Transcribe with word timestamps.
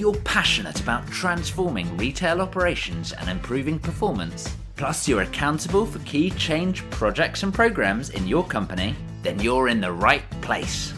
you're 0.00 0.14
passionate 0.24 0.80
about 0.80 1.06
transforming 1.08 1.94
retail 1.98 2.40
operations 2.40 3.12
and 3.12 3.28
improving 3.28 3.78
performance, 3.78 4.56
plus 4.76 5.06
you're 5.06 5.20
accountable 5.20 5.84
for 5.84 5.98
key 6.00 6.30
change 6.30 6.88
projects 6.88 7.42
and 7.42 7.52
programs 7.52 8.08
in 8.08 8.26
your 8.26 8.42
company, 8.42 8.96
then 9.22 9.38
you're 9.40 9.68
in 9.68 9.78
the 9.78 9.92
right 9.92 10.22
place. 10.40 10.94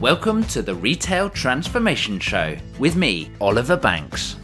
Welcome 0.00 0.42
to 0.44 0.62
the 0.62 0.74
Retail 0.74 1.28
Transformation 1.28 2.18
Show 2.18 2.56
with 2.78 2.96
me, 2.96 3.30
Oliver 3.42 3.76
Banks. 3.76 4.36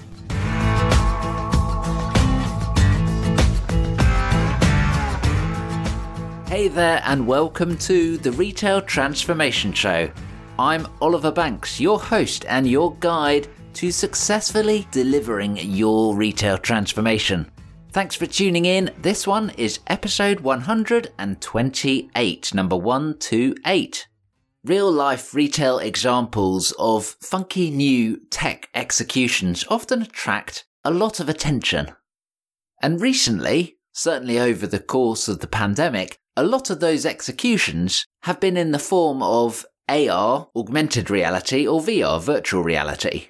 Hey 6.48 6.68
there, 6.68 7.00
and 7.06 7.26
welcome 7.26 7.78
to 7.78 8.18
the 8.18 8.32
Retail 8.32 8.82
Transformation 8.82 9.72
Show. 9.72 10.10
I'm 10.58 10.86
Oliver 11.00 11.32
Banks, 11.32 11.80
your 11.80 11.98
host 11.98 12.44
and 12.46 12.68
your 12.68 12.94
guide 12.96 13.48
to 13.74 13.90
successfully 13.90 14.86
delivering 14.90 15.56
your 15.56 16.16
retail 16.16 16.58
transformation. 16.58 17.50
Thanks 17.90 18.14
for 18.14 18.26
tuning 18.26 18.64
in. 18.64 18.90
This 18.98 19.26
one 19.26 19.50
is 19.58 19.80
episode 19.86 20.40
128, 20.40 22.54
number 22.54 22.76
128. 22.76 24.08
Real 24.64 24.92
life 24.92 25.34
retail 25.34 25.78
examples 25.78 26.72
of 26.78 27.16
funky 27.20 27.70
new 27.70 28.18
tech 28.30 28.68
executions 28.74 29.64
often 29.68 30.02
attract 30.02 30.64
a 30.84 30.90
lot 30.90 31.20
of 31.20 31.28
attention. 31.28 31.92
And 32.80 33.00
recently, 33.00 33.76
certainly 33.92 34.38
over 34.38 34.66
the 34.66 34.78
course 34.78 35.28
of 35.28 35.40
the 35.40 35.46
pandemic, 35.46 36.16
a 36.36 36.44
lot 36.44 36.70
of 36.70 36.80
those 36.80 37.04
executions 37.04 38.06
have 38.22 38.40
been 38.40 38.56
in 38.56 38.72
the 38.72 38.78
form 38.78 39.22
of 39.22 39.66
AR, 39.88 40.48
augmented 40.56 41.10
reality, 41.10 41.66
or 41.66 41.80
VR, 41.80 42.22
virtual 42.22 42.62
reality. 42.62 43.28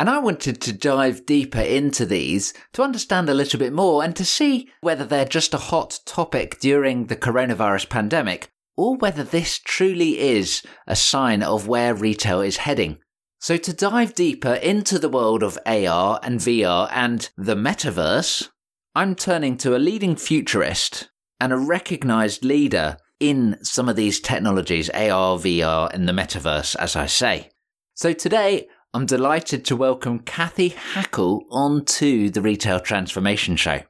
And 0.00 0.08
I 0.08 0.18
wanted 0.18 0.62
to 0.62 0.72
dive 0.72 1.26
deeper 1.26 1.60
into 1.60 2.06
these 2.06 2.54
to 2.72 2.82
understand 2.82 3.28
a 3.28 3.34
little 3.34 3.58
bit 3.58 3.74
more 3.74 4.02
and 4.02 4.16
to 4.16 4.24
see 4.24 4.70
whether 4.80 5.04
they're 5.04 5.26
just 5.26 5.52
a 5.52 5.58
hot 5.58 6.00
topic 6.06 6.58
during 6.58 7.08
the 7.08 7.16
coronavirus 7.16 7.90
pandemic 7.90 8.48
or 8.78 8.96
whether 8.96 9.22
this 9.22 9.58
truly 9.58 10.18
is 10.18 10.62
a 10.86 10.96
sign 10.96 11.42
of 11.42 11.68
where 11.68 11.94
retail 11.94 12.40
is 12.40 12.56
heading. 12.56 12.96
So, 13.40 13.58
to 13.58 13.74
dive 13.74 14.14
deeper 14.14 14.54
into 14.54 14.98
the 14.98 15.10
world 15.10 15.42
of 15.42 15.58
AR 15.66 16.18
and 16.22 16.40
VR 16.40 16.88
and 16.90 17.28
the 17.36 17.54
metaverse, 17.54 18.48
I'm 18.94 19.14
turning 19.14 19.58
to 19.58 19.76
a 19.76 19.78
leading 19.78 20.16
futurist 20.16 21.10
and 21.38 21.52
a 21.52 21.58
recognized 21.58 22.42
leader 22.42 22.96
in 23.20 23.58
some 23.62 23.86
of 23.86 23.96
these 23.96 24.18
technologies, 24.18 24.88
AR, 24.88 25.36
VR, 25.36 25.92
and 25.92 26.08
the 26.08 26.14
metaverse, 26.14 26.74
as 26.76 26.96
I 26.96 27.04
say. 27.04 27.50
So 27.92 28.14
today, 28.14 28.66
I'm 28.92 29.06
delighted 29.06 29.64
to 29.66 29.76
welcome 29.76 30.20
Cathy 30.20 30.70
Hackl 30.70 31.42
onto 31.50 32.30
the 32.30 32.40
Retail 32.40 32.80
Transformation 32.80 33.56
Show. 33.56 33.82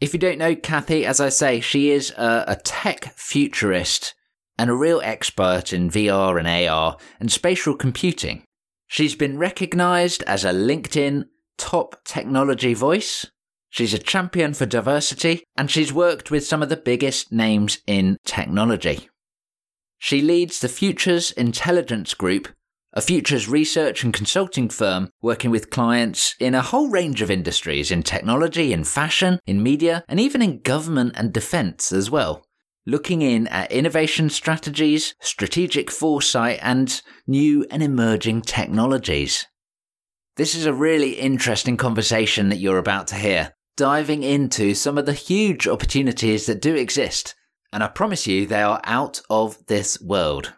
If 0.00 0.12
you 0.12 0.18
don't 0.18 0.38
know 0.38 0.54
Cathy, 0.54 1.04
as 1.04 1.20
I 1.20 1.28
say, 1.28 1.60
she 1.60 1.90
is 1.90 2.10
a, 2.12 2.44
a 2.48 2.56
tech 2.56 3.12
futurist 3.14 4.14
and 4.58 4.70
a 4.70 4.74
real 4.74 5.00
expert 5.04 5.72
in 5.72 5.90
VR 5.90 6.38
and 6.38 6.48
AR 6.48 6.96
and 7.20 7.30
spatial 7.30 7.74
computing. 7.74 8.42
She's 8.86 9.14
been 9.14 9.38
recognized 9.38 10.22
as 10.22 10.44
a 10.44 10.50
LinkedIn 10.50 11.24
top 11.58 12.04
technology 12.04 12.74
voice 12.74 13.26
She's 13.76 13.92
a 13.92 13.98
champion 13.98 14.54
for 14.54 14.64
diversity 14.64 15.44
and 15.54 15.70
she's 15.70 15.92
worked 15.92 16.30
with 16.30 16.46
some 16.46 16.62
of 16.62 16.70
the 16.70 16.78
biggest 16.78 17.30
names 17.30 17.80
in 17.86 18.16
technology. 18.24 19.10
She 19.98 20.22
leads 20.22 20.60
the 20.60 20.68
Futures 20.70 21.30
Intelligence 21.32 22.14
Group, 22.14 22.48
a 22.96 23.02
futures 23.02 23.46
research 23.46 24.02
and 24.02 24.14
consulting 24.14 24.70
firm 24.70 25.10
working 25.20 25.50
with 25.50 25.68
clients 25.68 26.34
in 26.40 26.54
a 26.54 26.62
whole 26.62 26.88
range 26.88 27.20
of 27.20 27.30
industries 27.30 27.90
in 27.90 28.02
technology, 28.02 28.72
in 28.72 28.82
fashion, 28.84 29.38
in 29.46 29.62
media, 29.62 30.02
and 30.08 30.18
even 30.18 30.40
in 30.40 30.62
government 30.62 31.12
and 31.14 31.30
defense 31.30 31.92
as 31.92 32.10
well. 32.10 32.42
Looking 32.86 33.20
in 33.20 33.48
at 33.48 33.70
innovation 33.70 34.30
strategies, 34.30 35.14
strategic 35.20 35.90
foresight, 35.90 36.58
and 36.62 37.02
new 37.26 37.66
and 37.70 37.82
emerging 37.82 38.42
technologies. 38.42 39.46
This 40.36 40.54
is 40.54 40.64
a 40.64 40.72
really 40.72 41.12
interesting 41.12 41.76
conversation 41.76 42.48
that 42.48 42.58
you're 42.58 42.78
about 42.78 43.08
to 43.08 43.16
hear 43.16 43.52
diving 43.76 44.22
into 44.22 44.72
some 44.72 44.96
of 44.96 45.04
the 45.04 45.12
huge 45.12 45.68
opportunities 45.68 46.46
that 46.46 46.62
do 46.62 46.74
exist, 46.74 47.34
and 47.74 47.82
I 47.82 47.88
promise 47.88 48.26
you 48.26 48.46
they 48.46 48.62
are 48.62 48.80
out 48.84 49.20
of 49.28 49.66
this 49.66 50.00
world. 50.00 50.54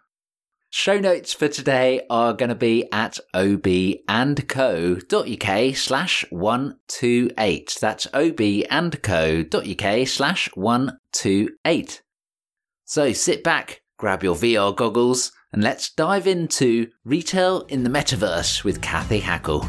Show 0.70 0.98
notes 0.98 1.32
for 1.32 1.48
today 1.48 2.02
are 2.10 2.34
going 2.34 2.50
to 2.50 2.54
be 2.54 2.92
at 2.92 3.18
obandco.uk 3.34 4.06
slash 5.76 6.24
128. 6.30 7.78
That's 7.80 8.06
obandco.uk 8.08 10.08
slash 10.08 10.50
128. 10.54 12.02
So 12.84 13.12
sit 13.14 13.42
back, 13.42 13.80
grab 13.96 14.22
your 14.22 14.34
VR 14.34 14.76
goggles, 14.76 15.32
and 15.54 15.64
let's 15.64 15.90
dive 15.90 16.26
into 16.26 16.90
retail 17.02 17.62
in 17.70 17.82
the 17.82 17.90
metaverse 17.90 18.62
with 18.62 18.82
Cathy 18.82 19.22
Hackl. 19.22 19.66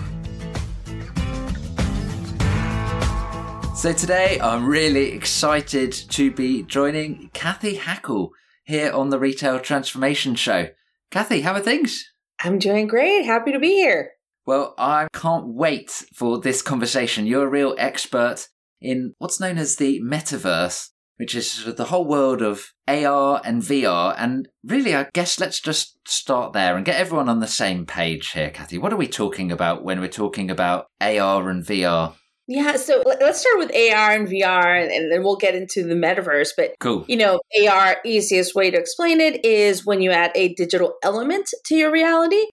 So 3.73 3.93
today 3.93 4.37
I'm 4.41 4.67
really 4.67 5.13
excited 5.13 5.93
to 5.93 6.29
be 6.29 6.63
joining 6.63 7.29
Cathy 7.33 7.77
Hackl 7.77 8.31
here 8.65 8.91
on 8.91 9.11
the 9.11 9.17
Retail 9.17 9.61
Transformation 9.61 10.35
Show. 10.35 10.67
Cathy, 11.11 11.41
how 11.41 11.53
are 11.53 11.59
things? 11.59 12.05
I'm 12.43 12.59
doing 12.59 12.87
great. 12.87 13.25
Happy 13.25 13.51
to 13.51 13.59
be 13.59 13.73
here. 13.73 14.11
Well, 14.45 14.75
I 14.77 15.07
can't 15.11 15.47
wait 15.47 15.89
for 16.15 16.39
this 16.39 16.61
conversation. 16.61 17.25
You're 17.25 17.47
a 17.47 17.49
real 17.49 17.75
expert 17.77 18.47
in 18.81 19.13
what's 19.17 19.39
known 19.39 19.57
as 19.57 19.75
the 19.75 19.99
metaverse, 20.01 20.89
which 21.17 21.35
is 21.35 21.51
sort 21.51 21.69
of 21.69 21.77
the 21.77 21.85
whole 21.85 22.05
world 22.05 22.41
of 22.41 22.71
AR 22.87 23.41
and 23.43 23.61
VR. 23.61 24.15
And 24.17 24.47
really, 24.63 24.95
I 24.95 25.07
guess 25.13 25.39
let's 25.39 25.59
just 25.59 25.97
start 26.07 26.53
there 26.53 26.77
and 26.77 26.85
get 26.85 26.99
everyone 26.99 27.27
on 27.27 27.39
the 27.39 27.47
same 27.47 27.85
page 27.85 28.31
here, 28.31 28.51
Cathy. 28.51 28.77
What 28.77 28.93
are 28.93 28.97
we 28.97 29.07
talking 29.07 29.51
about 29.51 29.83
when 29.83 29.99
we're 29.99 30.07
talking 30.07 30.49
about 30.51 30.87
AR 31.01 31.49
and 31.49 31.63
VR? 31.65 32.15
Yeah, 32.49 32.77
so 32.77 33.03
let's 33.05 33.41
start 33.41 33.59
with 33.59 33.69
AR 33.69 34.11
and 34.11 34.27
VR, 34.27 34.83
and 34.83 35.11
then 35.11 35.21
we'll 35.23 35.35
get 35.35 35.53
into 35.53 35.83
the 35.83 35.93
metaverse. 35.93 36.49
But 36.57 36.71
cool. 36.79 37.05
you 37.07 37.15
know, 37.15 37.39
AR 37.63 37.97
easiest 38.03 38.55
way 38.55 38.71
to 38.71 38.77
explain 38.77 39.21
it 39.21 39.45
is 39.45 39.85
when 39.85 40.01
you 40.01 40.09
add 40.09 40.31
a 40.33 40.55
digital 40.55 40.95
element 41.03 41.47
to 41.67 41.75
your 41.75 41.91
reality. 41.91 42.43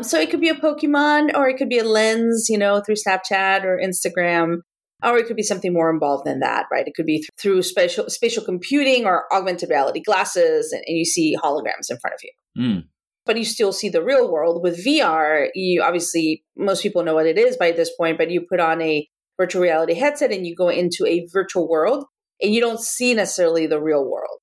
So 0.00 0.20
it 0.20 0.30
could 0.30 0.40
be 0.40 0.48
a 0.48 0.54
Pokemon, 0.54 1.34
or 1.34 1.48
it 1.48 1.56
could 1.56 1.68
be 1.68 1.78
a 1.78 1.84
lens, 1.84 2.46
you 2.48 2.56
know, 2.56 2.82
through 2.86 2.94
Snapchat 2.94 3.64
or 3.64 3.80
Instagram, 3.82 4.58
or 5.02 5.18
it 5.18 5.26
could 5.26 5.36
be 5.36 5.42
something 5.42 5.72
more 5.72 5.92
involved 5.92 6.24
than 6.24 6.38
that, 6.38 6.66
right? 6.70 6.86
It 6.86 6.94
could 6.94 7.06
be 7.06 7.26
through 7.36 7.62
spatial 7.62 8.08
spatial 8.08 8.44
computing 8.44 9.06
or 9.06 9.24
augmented 9.34 9.70
reality 9.70 10.02
glasses, 10.02 10.70
and, 10.70 10.84
and 10.86 10.96
you 10.96 11.04
see 11.04 11.36
holograms 11.36 11.90
in 11.90 11.98
front 11.98 12.14
of 12.14 12.20
you. 12.22 12.30
Mm 12.56 12.84
but 13.24 13.36
you 13.36 13.44
still 13.44 13.72
see 13.72 13.88
the 13.88 14.02
real 14.02 14.32
world 14.32 14.64
with 14.64 14.84
VR. 14.84 15.46
You 15.54 15.80
obviously 15.80 16.42
most 16.56 16.82
people 16.82 17.04
know 17.04 17.14
what 17.14 17.24
it 17.24 17.38
is 17.38 17.56
by 17.56 17.70
this 17.70 17.94
point, 17.94 18.18
but 18.18 18.32
you 18.32 18.44
put 18.48 18.58
on 18.58 18.82
a 18.82 19.08
virtual 19.42 19.62
reality 19.62 19.94
headset 19.94 20.32
and 20.32 20.46
you 20.46 20.54
go 20.54 20.68
into 20.68 21.04
a 21.06 21.26
virtual 21.32 21.68
world 21.68 22.04
and 22.40 22.54
you 22.54 22.60
don't 22.60 22.80
see 22.80 23.12
necessarily 23.14 23.66
the 23.66 23.80
real 23.80 24.08
world. 24.08 24.38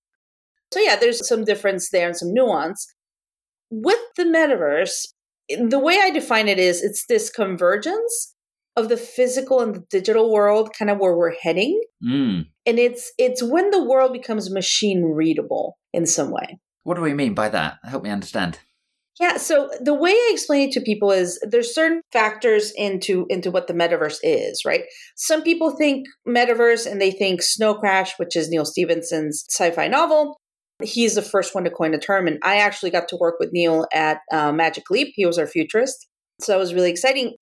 So, 0.73 0.79
yeah, 0.79 0.97
there's 0.97 1.27
some 1.27 1.45
difference 1.45 1.89
there 1.89 2.07
and 2.07 2.17
some 2.17 2.33
nuance. 2.33 2.85
With 3.71 3.99
the 4.17 4.23
metaverse, 4.23 5.07
the 5.49 5.79
way 5.79 5.99
I 6.01 6.11
define 6.11 6.47
it 6.47 6.59
is 6.59 6.83
it's 6.83 7.05
this 7.07 7.29
convergence 7.29 8.35
of 8.75 8.89
the 8.89 8.97
physical 8.97 9.61
and 9.61 9.75
the 9.75 9.83
digital 9.89 10.31
world 10.31 10.71
kind 10.77 10.91
of 10.91 10.99
where 10.99 11.15
we're 11.15 11.35
heading 11.41 11.81
mm. 12.03 12.45
and 12.65 12.79
it's 12.79 13.11
it's 13.17 13.41
when 13.41 13.71
the 13.71 13.83
world 13.83 14.13
becomes 14.13 14.51
machine 14.51 15.03
readable 15.03 15.77
in 15.91 16.05
some 16.05 16.31
way 16.31 16.59
what 16.83 16.95
do 16.95 17.01
we 17.01 17.13
mean 17.13 17.33
by 17.33 17.49
that 17.49 17.77
help 17.83 18.03
me 18.03 18.09
understand 18.09 18.59
yeah, 19.19 19.35
so 19.35 19.69
the 19.81 19.93
way 19.93 20.11
I 20.11 20.29
explain 20.31 20.69
it 20.69 20.71
to 20.73 20.81
people 20.81 21.11
is 21.11 21.39
there's 21.41 21.75
certain 21.75 22.01
factors 22.13 22.71
into 22.77 23.25
into 23.29 23.51
what 23.51 23.67
the 23.67 23.73
metaverse 23.73 24.19
is, 24.23 24.63
right? 24.65 24.83
Some 25.17 25.43
people 25.43 25.75
think 25.75 26.07
metaverse 26.27 26.89
and 26.89 27.01
they 27.01 27.11
think 27.11 27.41
Snow 27.41 27.75
Crash, 27.75 28.13
which 28.17 28.37
is 28.37 28.49
Neal 28.49 28.63
Stephenson's 28.63 29.45
sci-fi 29.49 29.89
novel. 29.89 30.37
He's 30.81 31.15
the 31.15 31.21
first 31.21 31.53
one 31.53 31.65
to 31.65 31.69
coin 31.69 31.91
the 31.91 31.97
term, 31.97 32.27
and 32.27 32.39
I 32.43 32.57
actually 32.57 32.91
got 32.91 33.09
to 33.09 33.17
work 33.17 33.35
with 33.39 33.51
Neil 33.51 33.85
at 33.93 34.19
uh, 34.31 34.53
Magic 34.53 34.89
Leap. 34.89 35.09
He 35.15 35.25
was 35.25 35.37
our 35.37 35.47
futurist, 35.47 36.07
so 36.39 36.53
that 36.53 36.59
was 36.59 36.73
really 36.73 36.89
exciting. 36.89 37.35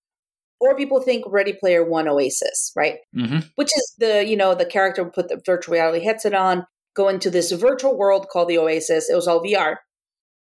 Or 0.60 0.76
people 0.76 1.00
think 1.02 1.26
Ready 1.28 1.54
Player 1.54 1.88
One 1.88 2.08
Oasis, 2.08 2.72
right? 2.76 2.96
Mm-hmm. 3.16 3.40
Which 3.54 3.70
is 3.78 3.94
the 4.00 4.26
you 4.26 4.36
know 4.36 4.56
the 4.56 4.66
character 4.66 5.04
would 5.04 5.14
put 5.14 5.28
the 5.28 5.40
virtual 5.46 5.74
reality 5.74 6.04
headset 6.04 6.34
on, 6.34 6.66
go 6.96 7.08
into 7.08 7.30
this 7.30 7.52
virtual 7.52 7.96
world 7.96 8.26
called 8.34 8.50
the 8.50 8.58
Oasis. 8.58 9.12
It 9.12 9.16
was 9.16 9.28
all 9.28 9.44
VR 9.44 9.76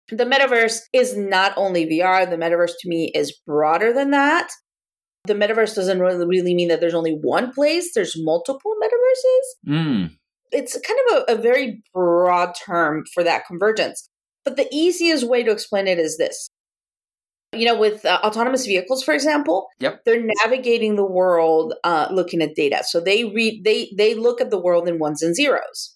the 0.09 0.25
metaverse 0.25 0.79
is 0.93 1.17
not 1.17 1.53
only 1.57 1.85
VR, 1.85 2.29
the 2.29 2.37
metaverse 2.37 2.73
to 2.79 2.89
me 2.89 3.11
is 3.13 3.37
broader 3.45 3.93
than 3.93 4.11
that. 4.11 4.49
The 5.25 5.33
metaverse 5.33 5.75
doesn't 5.75 5.99
really, 5.99 6.25
really 6.25 6.55
mean 6.55 6.69
that 6.69 6.79
there's 6.79 6.93
only 6.93 7.11
one 7.21 7.51
place, 7.51 7.91
there's 7.93 8.15
multiple 8.17 8.73
metaverses. 8.81 9.73
Mm. 9.73 10.11
It's 10.51 10.79
kind 10.79 10.99
of 11.09 11.23
a, 11.27 11.33
a 11.33 11.41
very 11.41 11.83
broad 11.93 12.53
term 12.65 13.03
for 13.13 13.23
that 13.23 13.45
convergence. 13.45 14.09
But 14.45 14.55
the 14.55 14.67
easiest 14.71 15.27
way 15.27 15.43
to 15.43 15.51
explain 15.51 15.87
it 15.87 15.99
is 15.99 16.17
this 16.17 16.49
you 17.53 17.65
know, 17.65 17.77
with 17.77 18.05
uh, 18.05 18.19
autonomous 18.23 18.65
vehicles, 18.65 19.03
for 19.03 19.13
example, 19.13 19.67
Yep. 19.79 20.03
they're 20.05 20.23
navigating 20.43 20.95
the 20.95 21.05
world 21.05 21.73
uh, 21.83 22.07
looking 22.11 22.41
at 22.41 22.55
data. 22.55 22.83
So 22.83 22.99
they 22.99 23.23
read, 23.23 23.63
they 23.63 23.91
they 23.97 24.15
look 24.15 24.41
at 24.41 24.49
the 24.49 24.59
world 24.59 24.87
in 24.87 24.99
ones 24.99 25.21
and 25.21 25.35
zeros, 25.35 25.95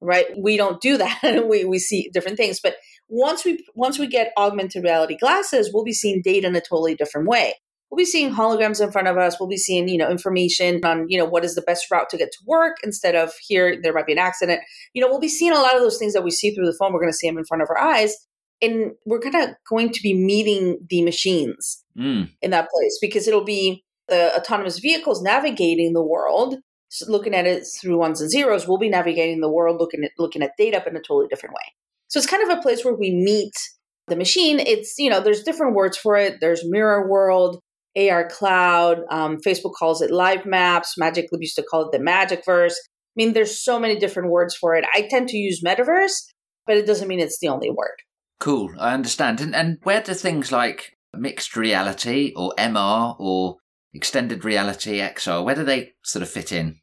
right? 0.00 0.26
We 0.36 0.56
don't 0.56 0.80
do 0.80 0.96
that. 0.96 1.46
we 1.48 1.64
we 1.64 1.78
see 1.78 2.10
different 2.12 2.36
things, 2.38 2.60
but 2.62 2.76
once 3.08 3.44
we 3.44 3.64
once 3.74 3.98
we 3.98 4.06
get 4.06 4.32
augmented 4.36 4.84
reality 4.84 5.16
glasses, 5.16 5.70
we'll 5.72 5.84
be 5.84 5.92
seeing 5.92 6.22
data 6.22 6.46
in 6.46 6.56
a 6.56 6.60
totally 6.60 6.94
different 6.94 7.28
way. 7.28 7.54
We'll 7.90 7.96
be 7.96 8.04
seeing 8.04 8.34
holograms 8.34 8.82
in 8.82 8.92
front 8.92 9.08
of 9.08 9.16
us. 9.16 9.40
We'll 9.40 9.48
be 9.48 9.56
seeing, 9.56 9.88
you 9.88 9.96
know, 9.96 10.10
information 10.10 10.84
on, 10.84 11.06
you 11.08 11.16
know, 11.16 11.24
what 11.24 11.42
is 11.44 11.54
the 11.54 11.62
best 11.62 11.90
route 11.90 12.10
to 12.10 12.18
get 12.18 12.30
to 12.32 12.38
work 12.46 12.76
instead 12.82 13.14
of 13.14 13.32
here 13.40 13.78
there 13.82 13.94
might 13.94 14.06
be 14.06 14.12
an 14.12 14.18
accident. 14.18 14.60
You 14.92 15.00
know, 15.00 15.08
we'll 15.08 15.20
be 15.20 15.28
seeing 15.28 15.52
a 15.52 15.60
lot 15.60 15.74
of 15.74 15.80
those 15.80 15.98
things 15.98 16.12
that 16.12 16.22
we 16.22 16.30
see 16.30 16.54
through 16.54 16.66
the 16.66 16.76
phone. 16.78 16.92
We're 16.92 17.00
going 17.00 17.12
to 17.12 17.16
see 17.16 17.28
them 17.28 17.38
in 17.38 17.46
front 17.46 17.62
of 17.62 17.70
our 17.70 17.78
eyes 17.78 18.14
and 18.60 18.92
we're 19.06 19.20
kind 19.20 19.36
of 19.36 19.50
going 19.68 19.90
to 19.92 20.02
be 20.02 20.14
meeting 20.14 20.78
the 20.88 21.02
machines 21.02 21.84
Mm. 21.96 22.30
in 22.42 22.52
that 22.52 22.68
place 22.70 22.96
because 23.00 23.26
it'll 23.26 23.42
be 23.44 23.82
the 24.06 24.32
autonomous 24.36 24.78
vehicles 24.78 25.20
navigating 25.20 25.94
the 25.94 26.02
world 26.02 26.58
looking 27.08 27.34
at 27.34 27.44
it 27.44 27.64
through 27.64 27.98
ones 27.98 28.20
and 28.20 28.30
zeros 28.30 28.68
we'll 28.68 28.78
be 28.78 28.88
navigating 28.88 29.40
the 29.40 29.50
world 29.50 29.80
looking 29.80 30.04
at 30.04 30.12
looking 30.16 30.40
at 30.40 30.52
data 30.56 30.80
in 30.86 30.94
a 30.96 31.00
totally 31.00 31.26
different 31.26 31.54
way 31.56 31.74
so 32.08 32.18
it's 32.18 32.26
kind 32.26 32.50
of 32.50 32.58
a 32.58 32.62
place 32.62 32.84
where 32.84 32.94
we 32.94 33.10
meet 33.12 33.52
the 34.08 34.16
machine. 34.16 34.60
It's 34.60 34.94
you 34.98 35.10
know 35.10 35.20
there's 35.20 35.42
different 35.42 35.74
words 35.74 35.96
for 35.96 36.16
it. 36.16 36.40
There's 36.40 36.68
mirror 36.68 37.08
world 37.08 37.60
ar 37.96 38.28
cloud 38.28 38.98
um, 39.10 39.38
facebook 39.38 39.72
calls 39.76 40.00
it 40.00 40.10
live 40.12 40.46
maps 40.46 40.96
magic 40.96 41.26
Leap 41.32 41.40
used 41.40 41.56
to 41.56 41.64
call 41.64 41.88
it 41.88 41.90
the 41.90 41.98
Magicverse 41.98 42.74
i 42.74 43.16
mean 43.16 43.32
there's 43.32 43.58
so 43.58 43.80
many 43.80 43.98
different 43.98 44.30
words 44.30 44.54
for 44.54 44.76
it. 44.76 44.84
I 44.94 45.08
tend 45.10 45.28
to 45.30 45.36
use 45.36 45.62
metaverse 45.64 46.14
but 46.68 46.76
it 46.76 46.86
doesn't 46.86 47.08
mean 47.08 47.18
it's 47.18 47.40
the 47.40 47.48
only 47.48 47.70
word. 47.70 47.96
Cool, 48.38 48.70
I 48.78 48.94
understand. 48.94 49.40
And 49.40 49.56
and 49.56 49.78
where 49.82 50.02
do 50.02 50.14
things 50.14 50.52
like 50.52 50.92
mixed 51.16 51.56
reality 51.56 52.32
or 52.36 52.52
MR 52.56 53.16
or 53.18 53.56
extended 53.94 54.44
reality 54.44 55.00
XR, 55.00 55.44
where 55.44 55.56
do 55.56 55.64
they 55.64 55.92
sort 56.04 56.22
of 56.22 56.28
fit 56.28 56.52
in? 56.52 56.78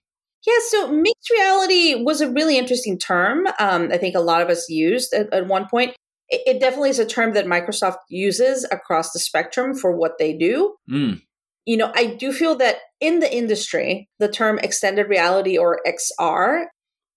Yeah, 0.45 0.59
so 0.69 0.91
mixed 0.91 1.29
reality 1.31 1.95
was 1.95 2.21
a 2.21 2.29
really 2.29 2.57
interesting 2.57 2.99
term. 2.99 3.47
Um, 3.59 3.89
I 3.91 3.97
think 3.97 4.15
a 4.15 4.19
lot 4.19 4.41
of 4.41 4.49
us 4.49 4.69
used 4.69 5.13
at, 5.13 5.33
at 5.33 5.47
one 5.47 5.67
point. 5.67 5.95
It, 6.29 6.41
it 6.45 6.59
definitely 6.59 6.91
is 6.91 6.99
a 6.99 7.05
term 7.05 7.33
that 7.33 7.45
Microsoft 7.45 7.97
uses 8.09 8.67
across 8.71 9.11
the 9.11 9.19
spectrum 9.19 9.75
for 9.75 9.95
what 9.95 10.17
they 10.19 10.37
do. 10.37 10.75
Mm. 10.89 11.21
You 11.65 11.77
know, 11.77 11.91
I 11.95 12.05
do 12.05 12.31
feel 12.31 12.55
that 12.57 12.77
in 12.99 13.19
the 13.21 13.35
industry, 13.35 14.07
the 14.19 14.27
term 14.27 14.59
extended 14.59 15.09
reality 15.09 15.57
or 15.57 15.81
XR, 15.87 16.65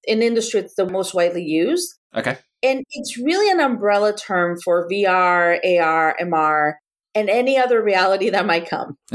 in 0.05 0.23
industry, 0.23 0.61
it's 0.61 0.75
the 0.75 0.89
most 0.89 1.13
widely 1.13 1.45
used. 1.45 1.99
Okay. 2.17 2.39
And 2.63 2.83
it's 2.93 3.19
really 3.19 3.51
an 3.51 3.61
umbrella 3.61 4.17
term 4.17 4.57
for 4.65 4.89
VR, 4.89 5.59
AR, 5.81 6.17
MR, 6.21 6.73
and 7.15 7.29
any 7.29 7.59
other 7.59 7.83
reality 7.83 8.31
that 8.31 8.47
might 8.47 8.69
come. 8.69 8.97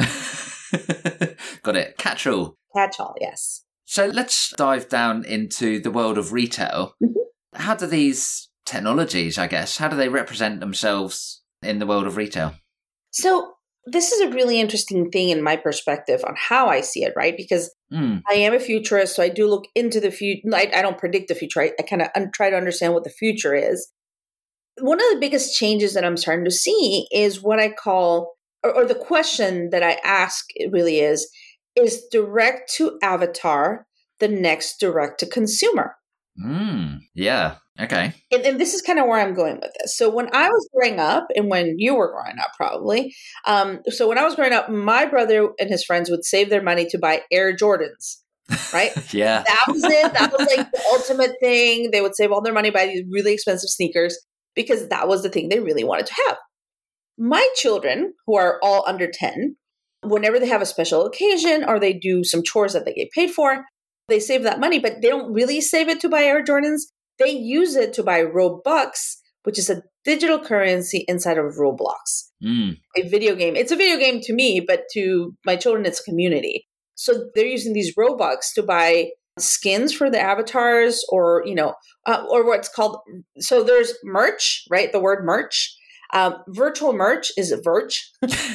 Got 1.64 1.76
it. 1.76 1.98
Catch 1.98 2.28
all. 2.28 2.56
Catch 2.76 3.00
all, 3.00 3.16
yes. 3.20 3.63
So 3.86 4.08
let's 4.08 4.54
dive 4.56 4.90
down 4.90 5.26
into 5.26 5.80
the 5.80 5.92
world 5.92 6.18
of 6.18 6.32
retail. 6.34 6.96
Mhm. 7.02 7.14
How 7.56 7.76
do 7.76 7.86
these 7.86 8.50
technologies, 8.66 9.38
I 9.38 9.48
guess, 9.48 9.78
how 9.78 9.88
do 9.90 9.98
they 9.98 10.10
represent 10.10 10.60
themselves 10.60 11.42
in 11.62 11.80
the 11.80 11.86
world 11.86 12.08
of 12.08 12.18
retail? 12.18 12.56
So 13.12 13.54
this 13.86 14.12
is 14.14 14.22
a 14.22 14.34
really 14.34 14.60
interesting 14.62 15.12
thing 15.12 15.30
in 15.30 15.44
my 15.44 15.58
perspective 15.58 16.24
on 16.26 16.36
how 16.38 16.68
I 16.68 16.82
see 16.82 17.04
it, 17.04 17.14
right? 17.16 17.36
Because 17.36 17.74
Mm. 17.92 18.24
I 18.28 18.36
am 18.36 18.56
a 18.56 18.60
futurist, 18.60 19.16
so 19.16 19.22
I 19.22 19.30
do 19.30 19.46
look 19.48 19.66
into 19.76 20.00
the 20.00 20.10
future. 20.10 20.48
I, 20.52 20.72
I 20.74 20.82
don't 20.82 20.98
predict 20.98 21.28
the 21.28 21.36
future. 21.36 21.62
I, 21.62 21.74
I 21.78 21.84
kind 21.84 22.02
of 22.02 22.08
un- 22.16 22.32
try 22.34 22.50
to 22.50 22.56
understand 22.56 22.94
what 22.96 23.04
the 23.04 23.12
future 23.12 23.54
is. 23.54 23.88
One 24.80 25.00
of 25.00 25.06
the 25.12 25.20
biggest 25.20 25.56
changes 25.56 25.94
that 25.94 26.04
I'm 26.04 26.18
starting 26.18 26.46
to 26.46 26.50
see 26.52 27.06
is 27.12 27.44
what 27.44 27.60
I 27.60 27.70
call, 27.72 28.34
or, 28.64 28.74
or 28.74 28.86
the 28.86 28.96
question 28.96 29.70
that 29.70 29.84
I 29.84 30.00
ask 30.04 30.46
really 30.72 31.02
is, 31.02 31.30
is 31.76 32.06
direct 32.12 32.72
to 32.76 32.98
avatar 33.02 33.88
the 34.20 34.28
next 34.28 34.80
direct 34.80 35.20
to 35.20 35.26
consumer? 35.26 35.96
Mm. 36.44 37.00
Yeah. 37.14 37.56
Okay. 37.80 38.14
and, 38.32 38.44
and 38.44 38.60
this 38.60 38.76
is 38.76 38.84
kind 38.84 39.00
of 39.00 39.08
where 39.08 39.20
I'm 39.20 39.34
going 39.34 39.56
with 39.56 39.72
this. 39.80 39.98
So 39.98 40.10
when 40.10 40.30
I 40.34 40.48
was 40.48 40.70
growing 40.74 41.00
up, 41.00 41.26
and 41.36 41.50
when 41.50 41.80
you 41.80 41.96
were 41.96 42.12
growing 42.12 42.38
up, 42.40 42.52
probably. 42.56 43.16
Um, 43.46 43.80
so 43.88 44.08
when 44.08 44.20
I 44.20 44.24
was 44.24 44.36
growing 44.36 44.54
up, 44.54 44.70
my 44.70 45.06
brother 45.06 45.50
and 45.60 45.70
his 45.70 45.84
friends 45.84 46.10
would 46.10 46.24
save 46.24 46.50
their 46.50 46.62
money 46.62 46.86
to 46.90 47.00
buy 47.00 47.24
Air 47.32 47.56
Jordans. 47.56 48.18
Right, 48.72 48.92
yeah. 49.14 49.44
that 49.44 49.66
was 49.68 49.84
it. 49.84 50.14
That 50.14 50.32
was 50.38 50.48
like 50.56 50.70
the 50.72 50.84
ultimate 50.94 51.32
thing. 51.42 51.90
They 51.92 52.02
would 52.02 52.16
save 52.16 52.32
all 52.32 52.42
their 52.42 52.54
money 52.54 52.70
buy 52.70 52.86
these 52.88 53.04
really 53.10 53.34
expensive 53.34 53.70
sneakers 53.70 54.20
because 54.54 54.90
that 54.90 55.08
was 55.08 55.24
the 55.24 55.30
thing 55.30 55.50
they 55.50 55.60
really 55.60 55.84
wanted 55.84 56.06
to 56.08 56.16
have. 56.28 56.38
My 57.18 57.48
children, 57.56 58.14
who 58.28 58.36
are 58.36 58.60
all 58.62 58.84
under 58.86 59.10
ten, 59.10 59.56
whenever 60.04 60.40
they 60.40 60.48
have 60.48 60.62
a 60.62 60.66
special 60.66 61.06
occasion 61.06 61.64
or 61.64 61.80
they 61.80 61.94
do 61.94 62.24
some 62.24 62.44
chores 62.44 62.74
that 62.74 62.86
they 62.86 62.94
get 62.94 63.12
paid 63.12 63.32
for, 63.32 63.66
they 64.10 64.20
save 64.20 64.44
that 64.44 64.60
money, 64.60 64.80
but 64.80 65.02
they 65.02 65.10
don't 65.10 65.34
really 65.34 65.62
save 65.62 65.90
it 65.90 66.00
to 66.02 66.10
buy 66.10 66.24
Air 66.24 66.44
Jordans 66.44 66.82
they 67.20 67.32
use 67.32 67.76
it 67.76 67.94
to 67.94 68.04
buy 68.04 68.22
Robux, 68.24 69.18
which 69.44 69.60
is 69.60 69.70
a 69.70 69.84
digital 70.04 70.40
currency 70.40 71.06
inside 71.08 71.38
of 71.38 71.56
Roblox, 71.56 72.30
Mm. 72.44 72.78
a 72.98 73.08
video 73.08 73.36
game. 73.36 73.56
It's 73.56 73.72
a 73.72 73.76
video 73.76 73.98
game 73.98 74.20
to 74.22 74.34
me, 74.34 74.60
but 74.60 74.84
to 74.94 75.36
my 75.46 75.56
children, 75.56 75.86
it's 75.86 76.00
a 76.00 76.04
community. 76.04 76.68
So 76.96 77.30
they're 77.34 77.46
using 77.46 77.74
these 77.74 77.96
Robux 77.96 78.54
to 78.56 78.64
buy 78.64 79.12
skins 79.40 79.94
for 79.94 80.10
the 80.10 80.20
avatars 80.20 81.04
or, 81.10 81.44
you 81.46 81.56
know, 81.56 81.74
uh, 82.06 82.24
or 82.30 82.46
what's 82.46 82.70
called. 82.70 82.98
So 83.40 83.64
there's 83.64 83.94
merch, 84.04 84.66
right? 84.70 84.92
The 84.92 85.00
word 85.00 85.24
merch. 85.24 85.76
Um, 86.14 86.36
virtual 86.48 86.94
merch 86.94 87.32
is 87.38 87.52
virch. 87.66 87.96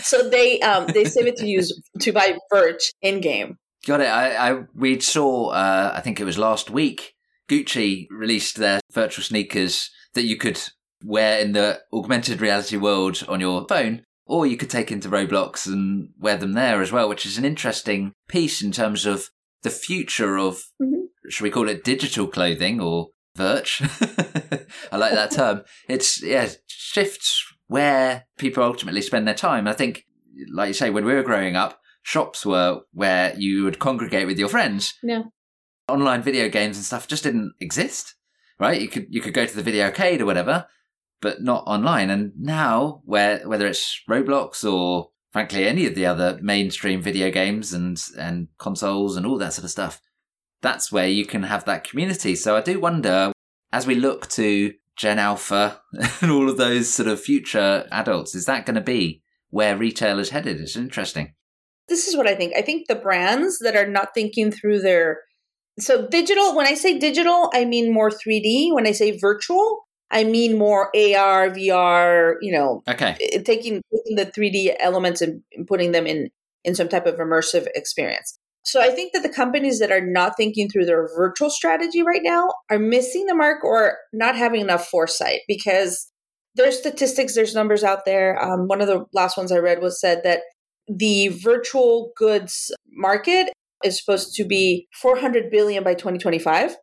so 0.03 0.29
they 0.29 0.61
um, 0.61 0.87
they 0.87 1.05
save 1.05 1.27
it 1.27 1.37
to 1.37 1.47
use 1.47 1.73
to 2.01 2.13
buy 2.13 2.39
virch 2.53 2.91
in 3.03 3.21
game. 3.21 3.57
Got 3.87 4.01
it. 4.01 4.07
I, 4.09 4.51
I 4.51 4.65
we 4.75 5.01
saw. 5.01 5.49
Uh, 5.51 5.93
I 5.95 6.01
think 6.01 6.21
it 6.21 6.25
was 6.25 6.39
last 6.39 6.71
week. 6.71 7.15
Gucci 7.51 8.07
released 8.11 8.57
their 8.57 8.81
virtual 8.93 9.25
sneakers 9.25 9.91
that 10.15 10.25
you 10.25 10.37
could 10.37 10.61
wear 11.03 11.39
in 11.41 11.53
the 11.53 11.81
augmented 11.93 12.41
reality 12.41 12.77
world 12.77 13.25
on 13.29 13.41
your 13.41 13.67
phone, 13.69 14.03
or 14.27 14.47
you 14.47 14.57
could 14.57 14.69
take 14.71 14.93
into 14.93 15.09
Roblox 15.09 15.67
and 15.67 16.11
wear 16.19 16.37
them 16.37 16.53
there 16.53 16.83
as 16.83 16.93
well, 16.93 17.09
which 17.09 17.25
is 17.25 17.39
an 17.39 17.45
interesting 17.45 18.13
piece 18.29 18.61
in 18.63 18.71
terms 18.73 19.07
of 19.07 19.31
the 19.63 19.71
future 19.71 20.37
of, 20.39 20.63
Mhm. 20.83 21.07
should 21.31 21.45
we 21.45 21.51
call 21.51 21.69
it 21.69 21.85
digital 21.85 22.27
clothing 22.27 22.81
or 22.81 23.09
virch? 23.37 23.81
I 24.93 24.97
like 24.97 25.13
that 25.13 25.31
term. 25.31 25.63
It's, 25.89 26.23
yeah, 26.23 26.49
shifts 26.67 27.45
where 27.69 28.27
people 28.39 28.63
ultimately 28.63 29.03
spend 29.03 29.27
their 29.27 29.35
time. 29.35 29.69
I 29.69 29.73
think, 29.75 30.07
like 30.53 30.69
you 30.69 30.75
say, 30.75 30.91
when 30.91 31.05
we 31.05 31.15
were 31.15 31.23
growing 31.23 31.55
up, 31.55 31.81
shops 32.03 32.45
were 32.45 32.81
where 32.93 33.35
you 33.37 33.65
would 33.65 33.79
congregate 33.79 34.27
with 34.27 34.39
your 34.39 34.49
friends. 34.49 34.95
Yeah. 35.03 35.25
Online 35.89 36.23
video 36.23 36.49
games 36.49 36.77
and 36.77 36.85
stuff 36.85 37.09
just 37.09 37.23
didn't 37.23 37.55
exist, 37.61 38.15
right? 38.59 38.81
You 38.81 38.89
could 38.89 39.07
you 39.09 39.21
could 39.21 39.35
go 39.35 39.47
to 39.47 39.57
the 39.57 39.63
video 39.63 39.87
arcade 39.87 40.21
or 40.21 40.27
whatever, 40.27 40.67
but 41.21 41.43
not 41.43 41.65
online. 41.67 42.11
And 42.11 42.33
now, 42.39 43.03
where 43.05 43.47
whether 43.47 43.67
it's 43.67 44.03
Roblox 44.09 44.71
or 44.71 45.11
frankly 45.33 45.67
any 45.67 45.87
of 45.87 45.95
the 45.95 46.07
other 46.07 46.39
mainstream 46.43 47.01
video 47.01 47.31
games 47.31 47.73
and 47.73 48.03
and 48.19 48.49
consoles 48.59 49.17
and 49.17 49.25
all 49.25 49.39
that 49.39 49.55
sort 49.55 49.65
of 49.65 49.71
stuff, 49.71 50.01
that's 50.61 50.93
where 50.93 51.09
you 51.09 51.25
can 51.25 51.45
have 51.45 51.65
that 51.65 51.85
community. 51.85 52.35
So 52.35 52.57
I 52.57 52.61
do 52.61 52.81
wonder, 52.81 53.33
as 53.73 53.87
we 53.87 53.95
look 53.95 54.29
to 54.31 54.75
Gen 54.99 55.19
Alpha 55.19 55.81
and 56.21 56.31
all 56.31 56.49
of 56.51 56.57
those 56.57 56.89
sort 56.93 57.09
of 57.09 57.21
future 57.21 57.87
adults, 57.93 58.35
is 58.35 58.47
that 58.47 58.67
going 58.67 58.75
to 58.75 58.81
be 58.81 59.23
where 59.51 59.77
retail 59.77 60.19
is 60.19 60.31
headed? 60.31 60.61
It's 60.61 60.77
interesting. 60.77 61.35
this 61.89 62.07
is 62.09 62.17
what 62.17 62.27
I 62.27 62.35
think. 62.35 62.55
I 62.57 62.63
think 62.63 62.87
the 62.89 62.95
brands 62.97 63.59
that 63.61 63.77
are 63.77 63.87
not 63.87 64.13
thinking 64.15 64.51
through 64.53 64.81
their 64.81 65.21
so 65.79 66.09
digital, 66.09 66.57
when 66.57 66.67
I 66.67 66.75
say 66.75 66.99
digital, 66.99 67.51
I 67.55 67.65
mean 67.65 67.93
more 67.93 68.11
3D. 68.11 68.75
When 68.75 68.87
I 68.87 68.93
say 68.93 69.17
virtual, 69.17 69.87
I 70.11 70.25
mean 70.25 70.59
more 70.59 70.87
AR, 70.97 71.51
VR, 71.51 72.35
you 72.41 72.53
know, 72.53 72.83
Okay. 72.89 73.17
taking 73.45 73.81
taking 73.95 74.17
the 74.17 74.27
3D 74.27 74.75
elements 74.81 75.21
and, 75.23 75.43
and 75.53 75.67
putting 75.67 75.93
them 75.93 76.07
in 76.07 76.31
in 76.65 76.75
some 76.75 76.89
type 76.89 77.07
of 77.07 77.15
immersive 77.17 77.69
experience. 77.75 78.38
So 78.65 78.83
I 78.83 78.91
think 78.91 79.13
that 79.13 79.23
the 79.23 79.29
companies 79.29 79.79
that 79.79 79.91
are 79.91 80.05
not 80.05 80.35
thinking 80.37 80.69
through 80.69 80.85
their 80.85 81.09
virtual 81.17 81.49
strategy 81.49 82.03
right 82.03 82.21
now 82.23 82.49
are 82.71 82.79
missing 82.79 83.27
the 83.27 83.35
mark 83.35 83.65
or 83.65 83.97
not 84.13 84.37
having 84.37 84.61
enough 84.61 84.87
foresight 84.89 85.41
because 85.49 86.11
there's 86.55 86.79
statistics, 86.79 87.35
there's 87.35 87.55
numbers 87.55 87.85
out 87.85 88.05
there. 88.05 88.43
Um, 88.43 88.67
one 88.67 88.81
of 88.81 88.89
the 88.89 89.07
last 89.15 89.37
ones 89.37 89.53
I 89.53 89.59
read 89.59 89.81
was 89.81 90.01
said 90.01 90.23
that 90.25 90.41
the 90.89 91.29
virtual 91.29 92.13
goods 92.17 92.71
market 92.91 93.53
is 93.85 93.99
supposed 93.99 94.35
to 94.35 94.45
be 94.45 94.89
400 95.01 95.51
billion 95.51 95.85
by 95.85 95.95
2025 95.95 96.77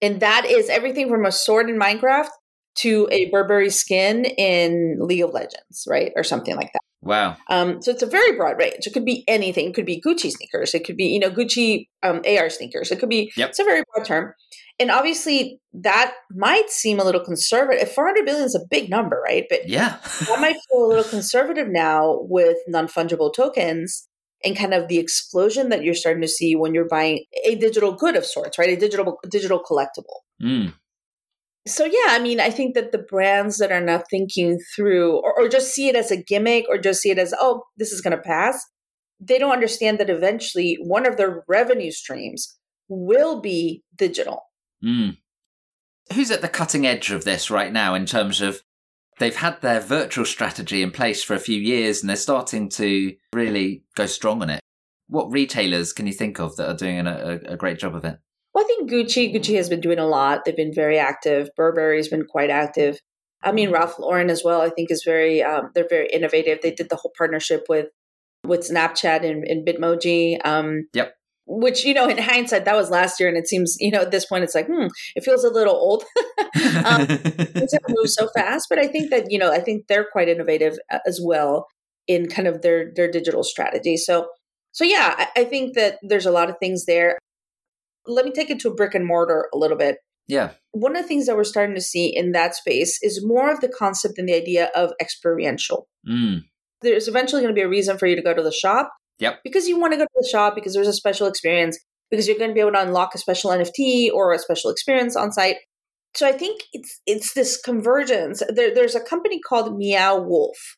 and 0.00 0.20
that 0.20 0.44
is 0.44 0.68
everything 0.68 1.08
from 1.08 1.24
a 1.24 1.32
sword 1.32 1.68
in 1.68 1.78
minecraft 1.78 2.28
to 2.74 3.08
a 3.10 3.28
burberry 3.30 3.70
skin 3.70 4.24
in 4.24 4.98
league 5.00 5.22
of 5.22 5.32
legends 5.32 5.86
right? 5.88 6.12
Or 6.14 6.22
something 6.22 6.56
like 6.56 6.72
that 6.72 6.80
Wow. 7.02 7.36
um, 7.48 7.82
so 7.82 7.90
it's 7.90 8.02
a 8.02 8.06
very 8.06 8.36
broad 8.36 8.58
range 8.58 8.86
it 8.86 8.92
could 8.92 9.04
be 9.04 9.24
anything 9.26 9.68
it 9.68 9.74
could 9.74 9.86
be 9.86 10.00
gucci 10.00 10.30
sneakers 10.30 10.72
it 10.74 10.84
could 10.84 10.96
be 10.96 11.06
you 11.06 11.18
know 11.18 11.30
gucci 11.30 11.88
um, 12.02 12.22
ar 12.26 12.48
sneakers 12.48 12.90
it 12.92 13.00
could 13.00 13.08
be 13.08 13.32
Yep. 13.36 13.50
it's 13.50 13.58
a 13.58 13.64
very 13.64 13.82
broad 13.92 14.06
term 14.06 14.34
And 14.80 14.90
obviously, 14.90 15.60
that 15.74 16.14
might 16.30 16.70
seem 16.70 16.98
a 16.98 17.04
little 17.04 17.20
conservative. 17.22 17.92
400 17.92 18.24
billion 18.24 18.44
is 18.46 18.54
a 18.54 18.66
big 18.70 18.88
number, 18.88 19.20
right? 19.22 19.44
But 19.50 19.68
yeah, 19.68 19.98
that 20.28 20.40
might 20.40 20.56
feel 20.66 20.86
a 20.86 20.88
little 20.88 21.04
conservative 21.04 21.68
now 21.68 22.18
with 22.22 22.56
non 22.66 22.88
fungible 22.88 23.30
tokens 23.32 24.08
and 24.42 24.56
kind 24.56 24.72
of 24.74 24.88
the 24.88 24.98
explosion 24.98 25.68
that 25.68 25.84
you're 25.84 25.94
starting 25.94 26.22
to 26.22 26.28
see 26.28 26.56
when 26.56 26.74
you're 26.74 26.88
buying 26.88 27.24
a 27.44 27.54
digital 27.54 27.92
good 27.92 28.16
of 28.16 28.24
sorts, 28.24 28.58
right? 28.58 28.70
A 28.70 28.76
digital 28.76 29.18
digital 29.30 29.60
collectible. 29.62 30.18
Mm. 30.42 30.72
So 31.66 31.84
yeah, 31.84 32.08
I 32.08 32.18
mean, 32.18 32.40
I 32.40 32.50
think 32.50 32.74
that 32.74 32.90
the 32.90 32.98
brands 32.98 33.58
that 33.58 33.70
are 33.70 33.80
not 33.80 34.04
thinking 34.10 34.58
through 34.74 35.18
or, 35.20 35.32
or 35.38 35.48
just 35.48 35.72
see 35.72 35.88
it 35.88 35.94
as 35.94 36.10
a 36.10 36.20
gimmick 36.20 36.66
or 36.68 36.76
just 36.76 37.00
see 37.00 37.10
it 37.10 37.18
as, 37.18 37.32
oh, 37.38 37.62
this 37.76 37.92
is 37.92 38.00
going 38.00 38.16
to 38.16 38.22
pass, 38.22 38.64
they 39.20 39.38
don't 39.38 39.52
understand 39.52 40.00
that 40.00 40.10
eventually 40.10 40.76
one 40.82 41.06
of 41.06 41.16
their 41.16 41.44
revenue 41.46 41.92
streams 41.92 42.58
will 42.88 43.40
be 43.40 43.84
digital. 43.96 44.42
Mm. 44.84 45.18
Who's 46.14 46.32
at 46.32 46.42
the 46.42 46.48
cutting 46.48 46.84
edge 46.84 47.12
of 47.12 47.24
this 47.24 47.48
right 47.50 47.72
now 47.72 47.94
in 47.94 48.06
terms 48.06 48.40
of 48.40 48.60
they've 49.20 49.36
had 49.36 49.60
their 49.60 49.78
virtual 49.78 50.24
strategy 50.24 50.82
in 50.82 50.90
place 50.90 51.22
for 51.22 51.34
a 51.34 51.38
few 51.38 51.60
years 51.60 52.00
and 52.00 52.10
they're 52.10 52.16
starting 52.16 52.68
to 52.70 53.14
really 53.32 53.84
go 53.94 54.06
strong 54.06 54.42
on 54.42 54.50
it? 54.50 54.60
What 55.06 55.30
retailers 55.30 55.92
can 55.92 56.08
you 56.08 56.12
think 56.12 56.40
of 56.40 56.56
that 56.56 56.68
are 56.68 56.76
doing 56.76 57.06
a, 57.06 57.38
a 57.46 57.56
great 57.56 57.78
job 57.78 57.94
of 57.94 58.04
it? 58.04 58.18
Well, 58.54 58.64
I 58.64 58.66
think 58.66 58.90
Gucci, 58.90 59.34
Gucci 59.34 59.56
has 59.56 59.68
been 59.68 59.80
doing 59.80 59.98
a 59.98 60.06
lot. 60.06 60.44
They've 60.44 60.56
been 60.56 60.74
very 60.74 60.98
active. 60.98 61.48
Burberry's 61.56 62.08
been 62.08 62.26
quite 62.26 62.50
active. 62.50 62.98
I 63.42 63.52
mean, 63.52 63.70
Ralph 63.70 63.98
Lauren 63.98 64.30
as 64.30 64.42
well. 64.44 64.60
I 64.60 64.70
think 64.70 64.90
is 64.90 65.02
very. 65.04 65.42
Um, 65.42 65.70
they're 65.74 65.88
very 65.88 66.08
innovative. 66.12 66.58
They 66.62 66.70
did 66.70 66.90
the 66.90 66.96
whole 66.96 67.12
partnership 67.16 67.64
with 67.68 67.86
with 68.44 68.68
Snapchat 68.68 69.24
and, 69.28 69.44
and 69.44 69.66
Bitmoji. 69.66 70.38
Um, 70.44 70.88
yep. 70.92 71.14
Which 71.46 71.84
you 71.84 71.92
know, 71.92 72.08
in 72.08 72.18
hindsight, 72.18 72.66
that 72.66 72.76
was 72.76 72.90
last 72.90 73.18
year, 73.18 73.28
and 73.28 73.36
it 73.36 73.48
seems 73.48 73.76
you 73.80 73.90
know 73.90 74.02
at 74.02 74.10
this 74.10 74.26
point, 74.26 74.44
it's 74.44 74.54
like, 74.54 74.66
hmm, 74.66 74.86
it 75.16 75.24
feels 75.24 75.44
a 75.44 75.50
little 75.50 75.74
old. 75.74 76.04
um, 76.84 77.06
things 77.06 77.72
have 77.72 77.82
moved 77.88 78.10
so 78.10 78.28
fast, 78.34 78.66
but 78.68 78.78
I 78.78 78.86
think 78.86 79.10
that 79.10 79.30
you 79.30 79.38
know, 79.38 79.50
I 79.50 79.58
think 79.58 79.86
they're 79.88 80.06
quite 80.10 80.28
innovative 80.28 80.78
uh, 80.92 80.98
as 81.04 81.20
well 81.22 81.66
in 82.06 82.28
kind 82.28 82.46
of 82.46 82.62
their 82.62 82.92
their 82.94 83.10
digital 83.10 83.42
strategy. 83.42 83.96
So, 83.96 84.28
so 84.70 84.84
yeah, 84.84 85.14
I, 85.18 85.40
I 85.40 85.44
think 85.44 85.74
that 85.74 85.98
there's 86.02 86.26
a 86.26 86.30
lot 86.30 86.48
of 86.48 86.58
things 86.60 86.86
there 86.86 87.18
let 88.06 88.24
me 88.24 88.32
take 88.32 88.50
it 88.50 88.60
to 88.60 88.68
a 88.68 88.74
brick 88.74 88.94
and 88.94 89.06
mortar 89.06 89.48
a 89.52 89.58
little 89.58 89.76
bit. 89.76 89.96
Yeah. 90.28 90.52
One 90.72 90.96
of 90.96 91.02
the 91.02 91.08
things 91.08 91.26
that 91.26 91.36
we're 91.36 91.44
starting 91.44 91.74
to 91.74 91.80
see 91.80 92.06
in 92.06 92.32
that 92.32 92.54
space 92.54 92.98
is 93.02 93.24
more 93.24 93.50
of 93.50 93.60
the 93.60 93.68
concept 93.68 94.18
and 94.18 94.28
the 94.28 94.34
idea 94.34 94.70
of 94.74 94.92
experiential. 95.00 95.88
Mm. 96.08 96.44
There's 96.80 97.08
eventually 97.08 97.42
going 97.42 97.54
to 97.54 97.58
be 97.58 97.64
a 97.64 97.68
reason 97.68 97.98
for 97.98 98.06
you 98.06 98.16
to 98.16 98.22
go 98.22 98.34
to 98.34 98.42
the 98.42 98.52
shop. 98.52 98.92
Yep. 99.18 99.40
Because 99.44 99.68
you 99.68 99.78
want 99.78 99.92
to 99.92 99.98
go 99.98 100.04
to 100.04 100.10
the 100.16 100.28
shop 100.28 100.54
because 100.54 100.74
there's 100.74 100.88
a 100.88 100.92
special 100.92 101.26
experience, 101.26 101.78
because 102.10 102.26
you're 102.26 102.38
going 102.38 102.50
to 102.50 102.54
be 102.54 102.60
able 102.60 102.72
to 102.72 102.82
unlock 102.82 103.14
a 103.14 103.18
special 103.18 103.50
NFT 103.50 104.10
or 104.12 104.32
a 104.32 104.38
special 104.38 104.70
experience 104.70 105.16
on 105.16 105.32
site. 105.32 105.56
So 106.14 106.26
I 106.26 106.32
think 106.32 106.62
it's 106.72 107.00
it's 107.06 107.32
this 107.32 107.58
convergence. 107.60 108.42
There, 108.48 108.74
there's 108.74 108.94
a 108.94 109.00
company 109.00 109.40
called 109.40 109.76
Meow 109.78 110.20
Wolf. 110.20 110.76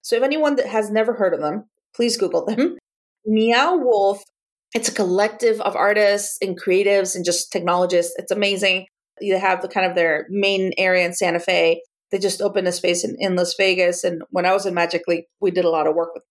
So 0.00 0.16
if 0.16 0.22
anyone 0.22 0.56
that 0.56 0.66
has 0.66 0.90
never 0.90 1.14
heard 1.14 1.34
of 1.34 1.40
them, 1.40 1.64
please 1.94 2.16
Google 2.16 2.44
them. 2.44 2.78
Meow 3.26 3.76
Wolf 3.76 4.22
it's 4.74 4.88
a 4.88 4.94
collective 4.94 5.60
of 5.60 5.76
artists 5.76 6.38
and 6.40 6.60
creatives 6.60 7.14
and 7.14 7.24
just 7.24 7.52
technologists. 7.52 8.14
It's 8.16 8.32
amazing. 8.32 8.86
You 9.20 9.38
have 9.38 9.62
the 9.62 9.68
kind 9.68 9.86
of 9.86 9.94
their 9.94 10.26
main 10.30 10.72
area 10.78 11.04
in 11.04 11.12
Santa 11.12 11.40
Fe. 11.40 11.82
They 12.10 12.18
just 12.18 12.40
opened 12.40 12.68
a 12.68 12.72
space 12.72 13.04
in, 13.04 13.16
in 13.18 13.36
Las 13.36 13.54
Vegas. 13.56 14.04
And 14.04 14.22
when 14.30 14.46
I 14.46 14.52
was 14.52 14.66
in 14.66 14.74
Magic 14.74 15.02
Leap, 15.06 15.26
we 15.40 15.50
did 15.50 15.64
a 15.64 15.70
lot 15.70 15.86
of 15.86 15.94
work 15.94 16.14
with 16.14 16.22
them. 16.22 16.28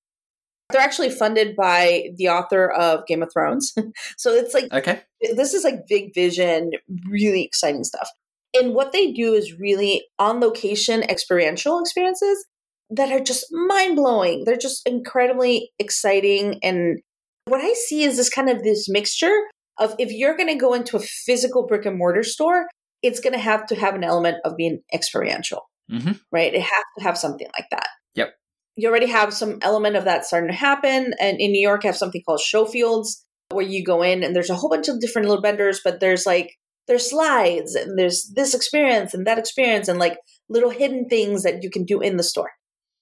They're 0.71 0.81
actually 0.81 1.09
funded 1.09 1.55
by 1.55 2.11
the 2.15 2.29
author 2.29 2.69
of 2.71 3.05
Game 3.05 3.21
of 3.21 3.31
Thrones. 3.31 3.73
so 4.17 4.31
it's 4.31 4.53
like, 4.53 4.71
okay, 4.71 5.01
this 5.35 5.53
is 5.53 5.63
like 5.63 5.87
big 5.87 6.13
vision, 6.13 6.71
really 7.09 7.43
exciting 7.43 7.83
stuff. 7.83 8.09
And 8.53 8.73
what 8.73 8.91
they 8.91 9.11
do 9.11 9.33
is 9.33 9.59
really 9.59 10.03
on 10.17 10.39
location 10.39 11.03
experiential 11.03 11.79
experiences 11.79 12.45
that 12.89 13.11
are 13.11 13.19
just 13.19 13.47
mind 13.51 13.95
blowing. 13.95 14.43
They're 14.45 14.57
just 14.57 14.87
incredibly 14.87 15.71
exciting 15.79 16.59
and 16.61 16.99
what 17.45 17.61
I 17.61 17.73
see 17.73 18.03
is 18.03 18.17
this 18.17 18.29
kind 18.29 18.49
of 18.49 18.63
this 18.63 18.87
mixture 18.89 19.35
of 19.79 19.95
if 19.97 20.11
you're 20.11 20.37
going 20.37 20.49
to 20.49 20.55
go 20.55 20.73
into 20.73 20.97
a 20.97 21.01
physical 21.01 21.65
brick 21.65 21.85
and 21.85 21.97
mortar 21.97 22.23
store, 22.23 22.67
it's 23.01 23.19
going 23.19 23.33
to 23.33 23.39
have 23.39 23.65
to 23.67 23.75
have 23.75 23.95
an 23.95 24.03
element 24.03 24.37
of 24.45 24.55
being 24.55 24.81
experiential, 24.93 25.69
mm-hmm. 25.91 26.11
right? 26.31 26.53
It 26.53 26.61
has 26.61 26.83
to 26.97 27.03
have 27.03 27.17
something 27.17 27.47
like 27.57 27.65
that. 27.71 27.87
Yep. 28.15 28.33
You 28.75 28.89
already 28.89 29.07
have 29.07 29.33
some 29.33 29.59
element 29.61 29.95
of 29.95 30.05
that 30.05 30.25
starting 30.25 30.49
to 30.49 30.55
happen. 30.55 31.13
And 31.19 31.39
in 31.39 31.51
New 31.51 31.61
York, 31.61 31.83
have 31.83 31.97
something 31.97 32.21
called 32.25 32.41
Showfields 32.41 33.21
where 33.49 33.65
you 33.65 33.83
go 33.83 34.01
in 34.01 34.23
and 34.23 34.35
there's 34.35 34.49
a 34.49 34.55
whole 34.55 34.69
bunch 34.69 34.87
of 34.87 34.99
different 34.99 35.27
little 35.27 35.41
vendors, 35.41 35.81
but 35.83 35.99
there's 35.99 36.25
like, 36.25 36.51
there's 36.87 37.09
slides 37.09 37.75
and 37.75 37.97
there's 37.97 38.31
this 38.35 38.53
experience 38.53 39.13
and 39.13 39.25
that 39.27 39.37
experience 39.37 39.87
and 39.87 39.99
like 39.99 40.17
little 40.49 40.69
hidden 40.69 41.07
things 41.09 41.43
that 41.43 41.63
you 41.63 41.69
can 41.69 41.85
do 41.85 42.01
in 42.01 42.17
the 42.17 42.23
store. 42.23 42.51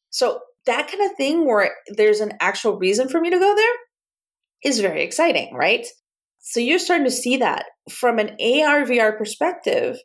So 0.10 0.40
that 0.66 0.90
kind 0.90 1.10
of 1.10 1.16
thing 1.18 1.46
where 1.46 1.76
there's 1.88 2.20
an 2.20 2.34
actual 2.40 2.78
reason 2.78 3.10
for 3.10 3.22
me 3.22 3.30
to 3.30 3.40
go 3.40 3.56
there 3.56 3.76
is 4.64 4.80
very 4.80 5.04
exciting, 5.04 5.54
right? 5.54 5.86
So 6.40 6.60
you're 6.60 6.80
starting 6.80 7.06
to 7.06 7.12
see 7.12 7.38
that 7.38 7.66
from 7.92 8.20
an 8.20 8.30
AR 8.30 8.86
VR 8.86 9.18
perspective. 9.18 9.98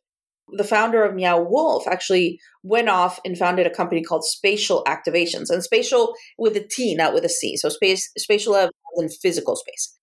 The 0.56 0.64
founder 0.64 1.02
of 1.02 1.14
Meow 1.14 1.42
Wolf 1.42 1.88
actually 1.88 2.38
went 2.62 2.88
off 2.88 3.18
and 3.25 3.38
founded 3.38 3.66
a 3.66 3.75
company 3.75 4.02
called 4.02 4.25
Spatial 4.25 4.84
Activations, 4.87 5.49
and 5.49 5.62
spatial 5.62 6.14
with 6.38 6.54
a 6.56 6.61
T, 6.61 6.94
not 6.94 7.14
with 7.14 7.25
a 7.25 7.30
C. 7.30 7.56
So 7.56 7.70
space, 7.70 8.11
spatial 8.18 8.54
in 8.96 9.08
physical 9.08 9.56
space. 9.56 9.96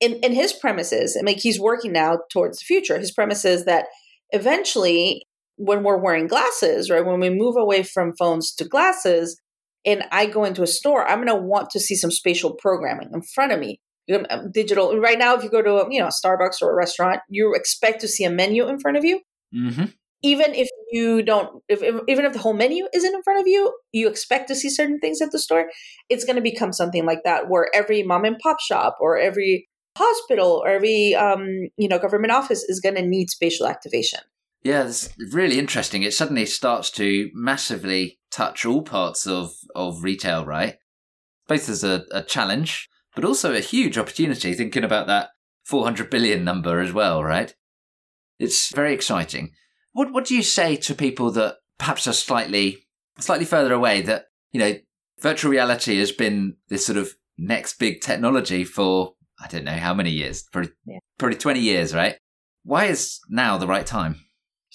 In 0.00 0.14
in 0.24 0.32
his 0.32 0.52
premises, 0.52 1.14
and 1.14 1.26
like 1.26 1.38
he's 1.38 1.60
working 1.60 1.92
now 1.92 2.18
towards 2.32 2.58
the 2.58 2.64
future. 2.64 2.98
His 2.98 3.12
premise 3.12 3.44
is 3.44 3.64
that 3.66 3.86
eventually, 4.30 5.22
when 5.56 5.82
we're 5.82 6.02
wearing 6.02 6.26
glasses, 6.26 6.90
right, 6.90 7.04
when 7.04 7.20
we 7.20 7.30
move 7.30 7.56
away 7.56 7.82
from 7.82 8.16
phones 8.18 8.54
to 8.54 8.64
glasses, 8.64 9.38
and 9.84 10.04
I 10.10 10.26
go 10.26 10.44
into 10.44 10.62
a 10.62 10.66
store, 10.66 11.06
I'm 11.06 11.24
going 11.24 11.28
to 11.28 11.42
want 11.42 11.70
to 11.70 11.80
see 11.80 11.94
some 11.94 12.10
spatial 12.10 12.54
programming 12.54 13.10
in 13.12 13.22
front 13.22 13.52
of 13.52 13.60
me. 13.60 13.80
Um, 14.12 14.50
digital 14.52 14.98
right 14.98 15.18
now, 15.18 15.34
if 15.34 15.42
you 15.42 15.48
go 15.48 15.62
to 15.62 15.76
a, 15.76 15.92
you 15.92 15.98
know 15.98 16.08
a 16.08 16.10
Starbucks 16.10 16.60
or 16.60 16.70
a 16.70 16.74
restaurant, 16.74 17.20
you 17.28 17.54
expect 17.54 18.00
to 18.02 18.08
see 18.08 18.24
a 18.24 18.30
menu 18.30 18.68
in 18.68 18.78
front 18.78 18.98
of 18.98 19.04
you. 19.04 19.20
Mm-hmm. 19.54 19.86
Even 20.22 20.54
if 20.54 20.68
you 20.90 21.22
don't, 21.22 21.62
if, 21.68 21.82
if, 21.82 22.00
even 22.08 22.24
if 22.24 22.32
the 22.32 22.38
whole 22.38 22.54
menu 22.54 22.86
isn't 22.94 23.14
in 23.14 23.22
front 23.22 23.40
of 23.40 23.46
you, 23.46 23.74
you 23.92 24.08
expect 24.08 24.48
to 24.48 24.54
see 24.54 24.68
certain 24.68 24.98
things 24.98 25.22
at 25.22 25.32
the 25.32 25.38
store. 25.38 25.70
It's 26.10 26.24
going 26.24 26.36
to 26.36 26.42
become 26.42 26.72
something 26.72 27.06
like 27.06 27.22
that, 27.24 27.48
where 27.48 27.68
every 27.74 28.02
mom 28.02 28.24
and 28.24 28.38
pop 28.38 28.60
shop 28.60 28.96
or 29.00 29.18
every 29.18 29.68
hospital 29.96 30.62
or 30.64 30.68
every 30.68 31.14
um, 31.14 31.46
you 31.78 31.88
know 31.88 31.98
government 31.98 32.32
office 32.32 32.62
is 32.64 32.80
going 32.80 32.96
to 32.96 33.02
need 33.02 33.30
spatial 33.30 33.66
activation. 33.66 34.20
Yeah, 34.64 34.86
it's 34.86 35.10
really 35.32 35.58
interesting. 35.58 36.02
It 36.02 36.14
suddenly 36.14 36.46
starts 36.46 36.90
to 36.92 37.30
massively 37.34 38.18
touch 38.34 38.66
all 38.66 38.82
parts 38.82 39.26
of, 39.26 39.54
of 39.74 40.02
retail, 40.02 40.44
right? 40.44 40.76
Both 41.46 41.68
as 41.68 41.84
a, 41.84 42.04
a 42.10 42.22
challenge, 42.22 42.88
but 43.14 43.24
also 43.24 43.54
a 43.54 43.60
huge 43.60 43.96
opportunity, 43.96 44.54
thinking 44.54 44.84
about 44.84 45.06
that 45.06 45.30
400 45.64 46.10
billion 46.10 46.44
number 46.44 46.80
as 46.80 46.92
well, 46.92 47.22
right? 47.22 47.54
It's 48.38 48.74
very 48.74 48.92
exciting. 48.92 49.52
What, 49.92 50.12
what 50.12 50.24
do 50.24 50.34
you 50.34 50.42
say 50.42 50.76
to 50.76 50.94
people 50.94 51.30
that 51.32 51.56
perhaps 51.78 52.08
are 52.08 52.12
slightly, 52.12 52.78
slightly 53.18 53.44
further 53.44 53.72
away 53.72 54.02
that, 54.02 54.24
you 54.50 54.58
know, 54.58 54.74
virtual 55.20 55.52
reality 55.52 55.98
has 56.00 56.10
been 56.10 56.56
this 56.68 56.84
sort 56.84 56.98
of 56.98 57.14
next 57.38 57.78
big 57.78 58.00
technology 58.00 58.64
for, 58.64 59.14
I 59.40 59.46
don't 59.46 59.64
know 59.64 59.72
how 59.72 59.94
many 59.94 60.10
years, 60.10 60.42
probably, 60.52 60.72
yeah. 60.84 60.98
probably 61.18 61.38
20 61.38 61.60
years, 61.60 61.94
right? 61.94 62.16
Why 62.64 62.86
is 62.86 63.20
now 63.28 63.58
the 63.58 63.68
right 63.68 63.86
time? 63.86 64.24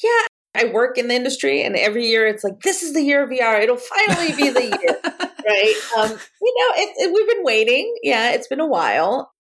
yeah, 0.02 0.26
I 0.56 0.66
work 0.66 0.98
in 0.98 1.08
the 1.08 1.16
industry, 1.16 1.64
and 1.64 1.76
every 1.76 2.08
year 2.08 2.26
it's 2.28 2.44
like, 2.44 2.62
this 2.62 2.82
is 2.82 2.94
the 2.94 3.02
year 3.02 3.24
of 3.24 3.30
VR. 3.30 3.62
It'll 3.62 3.78
finally 3.78 4.36
be 4.36 4.50
the 4.50 4.66
year, 4.66 5.00
right? 5.48 5.76
Um, 5.98 6.10
you 6.42 6.56
know, 6.58 6.76
it, 6.76 6.94
it, 6.98 7.14
we've 7.14 7.28
been 7.28 7.44
waiting. 7.44 7.96
Yeah, 8.02 8.32
it's 8.32 8.48
been 8.48 8.60
a 8.60 8.68
while. 8.68 9.32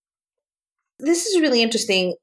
This 0.99 1.25
is 1.25 1.41
really 1.41 1.63
interesting. 1.63 2.15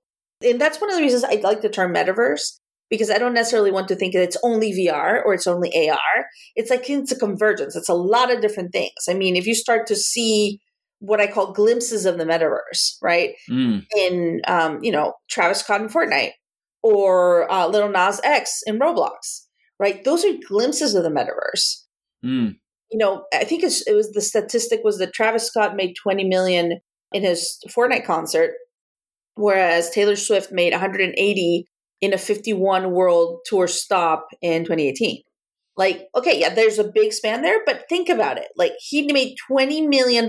And 0.44 0.60
that's 0.60 0.80
one 0.80 0.90
of 0.90 0.96
the 0.96 1.02
reasons 1.02 1.24
I 1.24 1.40
like 1.42 1.62
the 1.62 1.68
term 1.68 1.94
metaverse 1.94 2.58
because 2.90 3.10
I 3.10 3.18
don't 3.18 3.34
necessarily 3.34 3.72
want 3.72 3.88
to 3.88 3.96
think 3.96 4.12
that 4.12 4.22
it's 4.22 4.36
only 4.42 4.72
VR 4.72 5.24
or 5.24 5.34
it's 5.34 5.46
only 5.46 5.88
AR. 5.88 6.26
It's 6.54 6.70
like 6.70 6.88
it's 6.88 7.12
a 7.12 7.18
convergence. 7.18 7.74
It's 7.74 7.88
a 7.88 7.94
lot 7.94 8.32
of 8.32 8.40
different 8.40 8.72
things. 8.72 8.92
I 9.08 9.14
mean, 9.14 9.34
if 9.34 9.46
you 9.46 9.54
start 9.54 9.86
to 9.88 9.96
see 9.96 10.60
what 11.00 11.20
I 11.20 11.26
call 11.26 11.52
glimpses 11.52 12.06
of 12.06 12.18
the 12.18 12.24
metaverse, 12.24 12.96
right? 13.02 13.34
Mm. 13.50 13.84
In 13.96 14.40
um, 14.46 14.78
you 14.82 14.92
know, 14.92 15.14
Travis 15.28 15.60
Scott 15.60 15.80
in 15.80 15.88
Fortnite, 15.88 16.32
or 16.83 17.50
uh, 17.50 17.66
Lil 17.66 17.88
Nas 17.88 18.21
X 18.23 18.61
in 18.66 18.78
Roblox, 18.78 19.47
right? 19.78 20.04
Those 20.04 20.25
are 20.25 20.33
glimpses 20.47 20.95
of 20.95 21.02
the 21.02 21.11
metaverse. 21.11 21.83
Mm. 22.25 22.56
You 22.90 22.99
know, 22.99 23.25
I 23.35 23.45
think 23.45 23.62
it 23.64 23.95
was 23.95 24.12
the 24.12 24.21
statistic 24.21 24.80
was 24.85 24.99
that 24.99 25.12
Travis 25.12 25.47
Scott 25.47 25.76
made 25.76 25.95
20 26.00 26.25
million 26.25 26.80
in 27.12 27.23
his 27.23 27.59
Fortnite 27.68 28.04
concert, 28.04 28.52
whereas 29.35 29.90
Taylor 29.90 30.16
Swift 30.16 30.52
made 30.52 30.73
180 30.73 31.66
in 32.00 32.12
a 32.12 32.18
51 32.18 32.92
world 32.92 33.40
tour 33.47 33.66
stop 33.66 34.28
in 34.42 34.62
2018. 34.62 35.23
Like, 35.76 36.06
okay, 36.14 36.38
yeah, 36.40 36.54
there's 36.54 36.78
a 36.78 36.85
big 36.85 37.12
span 37.12 37.42
there, 37.42 37.61
but 37.66 37.85
think 37.88 38.09
about 38.09 38.38
it. 38.38 38.49
Like, 38.56 38.73
he 38.78 39.11
made 39.12 39.37
$20 39.50 39.88
million 39.88 40.28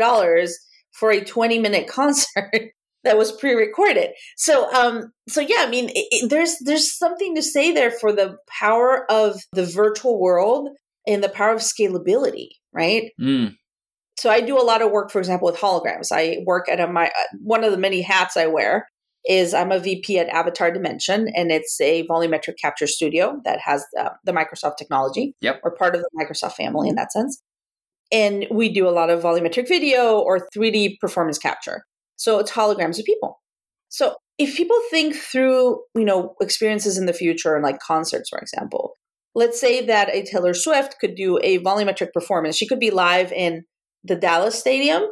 for 0.92 1.12
a 1.12 1.24
20 1.24 1.60
minute 1.60 1.88
concert 1.90 2.72
that 3.04 3.18
was 3.18 3.32
pre-recorded. 3.32 4.12
So, 4.36 4.72
um, 4.74 5.12
so 5.30 5.42
yeah, 5.42 5.60
I 5.60 5.70
mean, 5.70 5.90
it, 5.90 6.08
it, 6.12 6.30
there's 6.30 6.58
there's 6.60 6.98
something 6.98 7.36
to 7.36 7.42
say 7.42 7.72
there 7.72 7.92
for 7.92 8.12
the 8.12 8.38
power 8.48 9.10
of 9.12 9.42
the 9.54 9.66
virtual 9.66 10.20
world 10.20 10.70
and 11.06 11.24
the 11.24 11.30
power 11.30 11.54
of 11.54 11.62
scalability, 11.62 12.50
right? 12.74 13.12
Mm. 13.20 13.56
So 14.18 14.30
I 14.30 14.42
do 14.42 14.60
a 14.60 14.64
lot 14.64 14.82
of 14.82 14.92
work, 14.92 15.12
for 15.12 15.20
example, 15.20 15.46
with 15.46 15.60
holograms. 15.60 16.08
I 16.12 16.40
work 16.46 16.68
at 16.70 16.80
a 16.80 16.88
my 16.88 17.12
one 17.40 17.64
of 17.64 17.72
the 17.72 17.78
many 17.78 18.02
hats 18.02 18.36
I 18.36 18.48
wear 18.48 18.88
is 19.26 19.54
I'm 19.54 19.72
a 19.72 19.80
VP 19.80 20.18
at 20.20 20.30
Avatar 20.30 20.72
Dimension, 20.72 21.28
and 21.36 21.52
it's 21.52 21.80
a 21.82 22.08
volumetric 22.08 22.58
capture 22.62 22.88
studio 22.88 23.40
that 23.44 23.60
has 23.60 23.86
uh, 24.00 24.10
the 24.24 24.32
Microsoft 24.32 24.78
technology. 24.78 25.36
Yep. 25.42 25.62
We're 25.64 25.76
part 25.76 25.96
of 25.96 26.02
the 26.02 26.10
Microsoft 26.18 26.54
family 26.54 26.90
in 26.90 26.96
that 26.96 27.12
sense. 27.12 27.42
And 28.12 28.48
we 28.50 28.70
do 28.70 28.88
a 28.88 28.92
lot 28.92 29.10
of 29.10 29.22
volumetric 29.22 29.68
video 29.68 30.20
or 30.20 30.48
3D 30.56 31.00
performance 31.00 31.38
capture. 31.38 31.84
So 32.18 32.40
it's 32.40 32.52
holograms 32.52 33.00
of 33.00 33.06
people. 33.06 33.40
So 33.90 34.16
if 34.38 34.56
people 34.56 34.80
think 34.92 35.16
through, 35.16 35.82
you 35.96 36.06
know, 36.06 36.36
experiences 36.42 36.98
in 36.98 37.06
the 37.06 37.14
future 37.14 37.56
and 37.56 37.64
like 37.64 37.80
concerts, 37.80 38.30
for 38.30 38.40
example, 38.40 38.94
let's 39.34 39.60
say 39.60 39.86
that 39.86 40.14
a 40.14 40.24
Taylor 40.24 40.54
Swift 40.54 40.98
could 41.00 41.16
do 41.16 41.40
a 41.42 41.60
volumetric 41.60 42.12
performance. 42.14 42.58
She 42.58 42.68
could 42.68 42.80
be 42.80 42.92
live 42.92 43.32
in 43.32 43.64
the 44.04 44.16
Dallas 44.16 44.60
Stadium, 44.60 45.04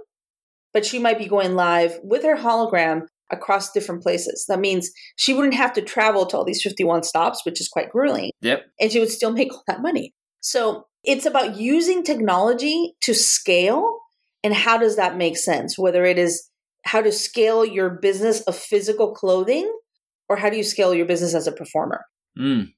but 0.74 0.86
she 0.86 1.00
might 1.00 1.18
be 1.18 1.28
going 1.28 1.56
live 1.56 2.00
with 2.04 2.24
her 2.24 2.36
hologram 2.36 3.04
across 3.32 3.72
different 3.72 4.04
places. 4.04 4.46
That 4.48 4.60
means 4.60 4.92
she 5.16 5.34
wouldn't 5.34 5.56
have 5.56 5.74
to 5.74 5.82
travel 5.82 6.26
to 6.28 6.38
all 6.38 6.46
these 6.46 6.62
51 6.62 7.04
stops, 7.04 7.46
which 7.46 7.60
is 7.60 7.68
quite 7.68 7.92
grueling. 7.92 8.32
Yep. 8.42 8.66
And 8.80 8.92
she 8.92 9.00
would 9.00 9.10
still 9.10 9.32
make 9.32 9.52
all 9.52 9.64
that 9.68 9.82
money. 9.82 10.14
So 10.42 10.86
it's 11.04 11.26
about 11.26 11.58
using 11.58 12.04
technology 12.04 12.94
to 13.02 13.14
scale. 13.14 14.00
And 14.44 14.54
how 14.54 14.78
does 14.78 14.96
that 14.96 15.18
make 15.18 15.38
sense? 15.38 15.78
Whether 15.78 16.06
it 16.06 16.20
is 16.20 16.50
how 16.86 17.02
to 17.02 17.12
scale 17.12 17.66
your 17.66 17.90
business 17.90 18.42
of 18.42 18.56
physical 18.56 19.14
clothing 19.14 19.72
or 20.30 20.38
how 20.38 20.50
do 20.50 20.58
you 20.58 20.64
scale 20.64 20.94
your 20.94 21.06
business 21.06 21.34
as 21.34 21.48
a 21.48 21.52
performer? 21.52 22.06
Mm. 22.38 22.72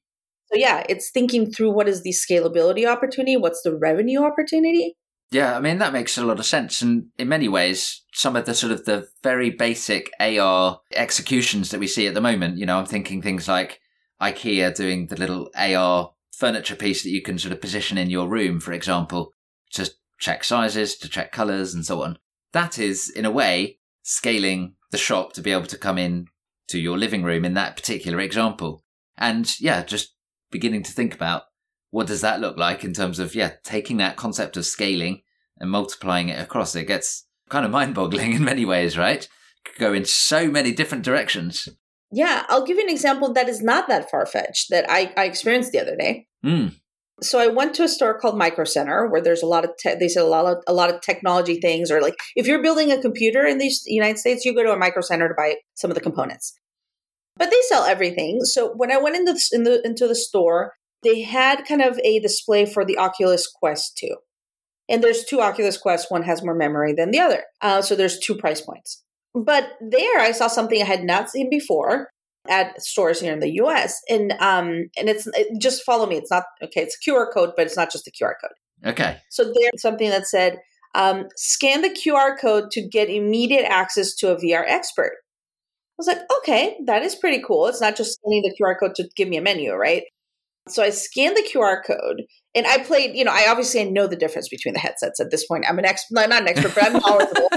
So, 0.52 0.58
yeah, 0.58 0.84
it's 0.88 1.12
thinking 1.12 1.52
through 1.52 1.72
what 1.72 1.90
is 1.90 2.04
the 2.04 2.12
scalability 2.12 2.88
opportunity? 2.88 3.36
What's 3.36 3.62
the 3.62 3.76
revenue 3.76 4.24
opportunity? 4.24 4.96
Yeah, 5.30 5.58
I 5.58 5.60
mean 5.60 5.78
that 5.80 5.92
makes 5.92 6.18
a 6.18 6.24
lot 6.24 6.40
of 6.40 6.46
sense, 6.46 6.82
and 6.82 7.08
in 7.18 7.28
many 7.28 7.50
ways, 7.50 8.04
some 8.14 8.38
of 8.38 8.46
the 8.46 8.54
sort 8.54 8.72
of 8.72 8.86
the 8.86 9.10
very 9.24 9.50
basic 9.50 10.10
AR 10.22 10.80
executions 10.94 11.70
that 11.70 11.82
we 11.82 11.88
see 11.88 12.08
at 12.08 12.14
the 12.14 12.22
moment. 12.22 12.58
You 12.58 12.66
know, 12.66 12.80
I'm 12.80 12.86
thinking 12.86 13.22
things 13.22 13.46
like 13.46 13.82
IKEA 14.22 14.74
doing 14.74 15.08
the 15.08 15.18
little 15.18 15.50
AR 15.54 16.14
furniture 16.32 16.78
piece 16.78 17.04
that 17.04 17.10
you 17.10 17.22
can 17.22 17.38
sort 17.38 17.52
of 17.52 17.60
position 17.60 17.98
in 17.98 18.10
your 18.10 18.30
room, 18.30 18.62
for 18.62 18.72
example, 18.72 19.34
to 19.74 19.92
check 20.18 20.46
sizes, 20.46 20.98
to 21.00 21.10
check 21.10 21.34
colors, 21.34 21.74
and 21.74 21.86
so 21.86 22.04
on. 22.04 22.18
That 22.54 22.80
is, 22.80 23.10
in 23.10 23.26
a 23.26 23.32
way, 23.32 23.77
scaling 24.08 24.74
the 24.92 24.98
shop 24.98 25.34
to 25.34 25.42
be 25.42 25.52
able 25.52 25.66
to 25.68 25.78
come 25.78 25.98
in 25.98 26.28
to 26.70 26.80
your 26.80 26.98
living 26.98 27.24
room 27.24 27.44
in 27.44 27.54
that 27.56 27.76
particular 27.76 28.20
example. 28.20 28.84
And 29.18 29.50
yeah, 29.60 29.84
just 29.84 30.16
beginning 30.50 30.84
to 30.84 30.92
think 30.92 31.14
about 31.14 31.44
what 31.92 32.08
does 32.08 32.22
that 32.22 32.40
look 32.40 32.58
like 32.58 32.84
in 32.84 32.94
terms 32.94 33.20
of 33.20 33.36
yeah 33.36 33.52
taking 33.64 33.98
that 33.98 34.18
concept 34.18 34.58
of 34.58 34.66
scaling 34.66 35.22
and 35.60 35.70
multiplying 35.70 36.30
it 36.30 36.40
across 36.40 36.76
it 36.76 36.86
gets 36.86 37.26
kind 37.50 37.66
of 37.66 37.72
mind-boggling 37.72 38.34
in 38.34 38.44
many 38.44 38.66
ways 38.66 38.98
right 38.98 39.28
Could 39.66 39.80
go 39.80 39.94
in 39.94 40.06
so 40.06 40.50
many 40.50 40.72
different 40.72 41.04
directions 41.04 41.68
yeah 42.12 42.46
i'll 42.50 42.66
give 42.66 42.78
you 42.78 42.84
an 42.84 42.90
example 42.90 43.34
that 43.34 43.50
is 43.50 43.62
not 43.62 43.88
that 43.88 44.10
far-fetched 44.10 44.70
that 44.70 44.86
i, 44.90 45.14
I 45.18 45.26
experienced 45.26 45.72
the 45.72 45.82
other 45.82 45.96
day 45.96 46.28
mm. 46.44 46.76
So 47.22 47.40
i 47.40 47.48
went 47.48 47.74
to 47.74 47.84
a 47.84 47.88
store 47.88 48.18
called 48.20 48.38
micro 48.38 48.64
center 48.64 49.08
where 49.10 49.22
there's 49.22 49.44
a 49.44 49.48
lot 49.48 49.64
of 49.64 49.72
te- 49.80 49.96
they 49.96 50.08
said 50.08 50.24
a 50.24 50.28
lot 50.28 50.46
of 50.46 50.64
a 50.68 50.74
lot 50.74 50.94
of 50.94 51.02
technology 51.02 51.60
things 51.60 51.90
or 51.90 52.02
like 52.02 52.16
if 52.36 52.46
you're 52.48 52.62
building 52.62 52.92
a 52.92 53.02
computer 53.02 53.46
in 53.46 53.58
the 53.58 53.72
united 53.86 54.18
states 54.18 54.46
you 54.46 54.54
go 54.54 54.64
to 54.64 54.72
a 54.72 54.78
micro 54.78 55.02
center 55.02 55.28
to 55.28 55.34
buy 55.36 55.56
some 55.76 55.90
of 55.90 55.96
the 55.96 56.02
components 56.02 56.54
but 57.36 57.50
they 57.50 57.62
sell 57.68 57.84
everything 57.84 58.40
so 58.44 58.74
when 58.76 58.92
i 58.92 58.98
went 58.98 59.16
into 59.16 59.34
the, 59.34 59.50
in 59.52 59.64
the, 59.64 59.82
into 59.86 60.08
the 60.08 60.16
store 60.16 60.74
they 61.04 61.22
had 61.22 61.66
kind 61.66 61.82
of 61.82 62.00
a 62.04 62.20
display 62.20 62.66
for 62.66 62.84
the 62.84 62.98
Oculus 62.98 63.48
Quest 63.48 63.98
2. 63.98 64.16
And 64.90 65.04
there's 65.04 65.26
two 65.26 65.42
Oculus 65.42 65.78
Quests, 65.78 66.10
one 66.10 66.24
has 66.24 66.44
more 66.44 66.56
memory 66.56 66.94
than 66.94 67.12
the 67.12 67.20
other. 67.20 67.44
Uh, 67.62 67.82
so 67.82 67.96
there's 67.96 68.20
two 68.20 68.36
price 68.36 68.62
points. 68.62 69.04
But 69.34 69.70
there 69.82 70.20
I 70.20 70.32
saw 70.32 70.48
something 70.48 70.82
I 70.82 70.86
had 70.86 71.04
not 71.04 71.30
seen 71.30 71.50
before 71.50 72.10
at 72.50 72.82
stores 72.82 73.20
here 73.20 73.34
in 73.34 73.40
the 73.40 73.54
US. 73.62 74.00
And 74.10 74.34
um 74.40 74.90
and 74.98 75.10
it's 75.10 75.28
it, 75.28 75.62
just 75.62 75.84
follow 75.84 76.06
me. 76.06 76.18
It's 76.18 76.32
not 76.32 76.44
okay, 76.64 76.82
it's 76.82 76.98
a 76.98 77.10
QR 77.10 77.32
code, 77.34 77.52
but 77.56 77.66
it's 77.66 77.78
not 77.78 77.92
just 77.92 78.08
a 78.08 78.12
QR 78.12 78.34
code. 78.42 78.52
Okay. 78.86 79.18
So 79.30 79.44
there's 79.44 79.82
something 79.82 80.10
that 80.10 80.28
said, 80.28 80.60
um, 80.96 81.28
scan 81.36 81.82
the 81.82 81.90
QR 81.90 82.40
code 82.40 82.72
to 82.72 82.88
get 82.88 83.10
immediate 83.10 83.66
access 83.66 84.14
to 84.16 84.32
a 84.32 84.36
VR 84.36 84.64
expert. 84.68 85.14
I 85.14 85.98
was 85.98 86.08
like, 86.08 86.20
okay, 86.40 86.78
that 86.86 87.02
is 87.02 87.16
pretty 87.16 87.42
cool. 87.46 87.68
It's 87.68 87.82
not 87.82 87.96
just 87.96 88.14
scanning 88.20 88.44
the 88.44 88.56
QR 88.62 88.80
code 88.80 88.96
to 88.96 89.10
give 89.16 89.28
me 89.28 89.38
a 89.38 89.42
menu, 89.42 89.74
right? 89.74 90.04
So 90.68 90.84
I 90.84 90.90
scanned 90.92 91.36
the 91.36 91.50
QR 91.52 91.82
code 91.86 92.24
and 92.54 92.68
I 92.68 92.84
played, 92.84 93.16
you 93.16 93.24
know, 93.24 93.32
I 93.32 93.48
obviously 93.50 93.90
know 93.90 94.06
the 94.06 94.16
difference 94.16 94.50
between 94.50 94.74
the 94.74 94.80
headsets 94.80 95.20
at 95.20 95.32
this 95.32 95.46
point. 95.46 95.66
I'm 95.68 95.80
an 95.80 95.86
expert, 95.86 96.16
not 96.16 96.42
an 96.42 96.48
expert, 96.48 96.76
but 96.76 96.84
I'm 96.84 96.94
knowledgeable. 96.94 97.50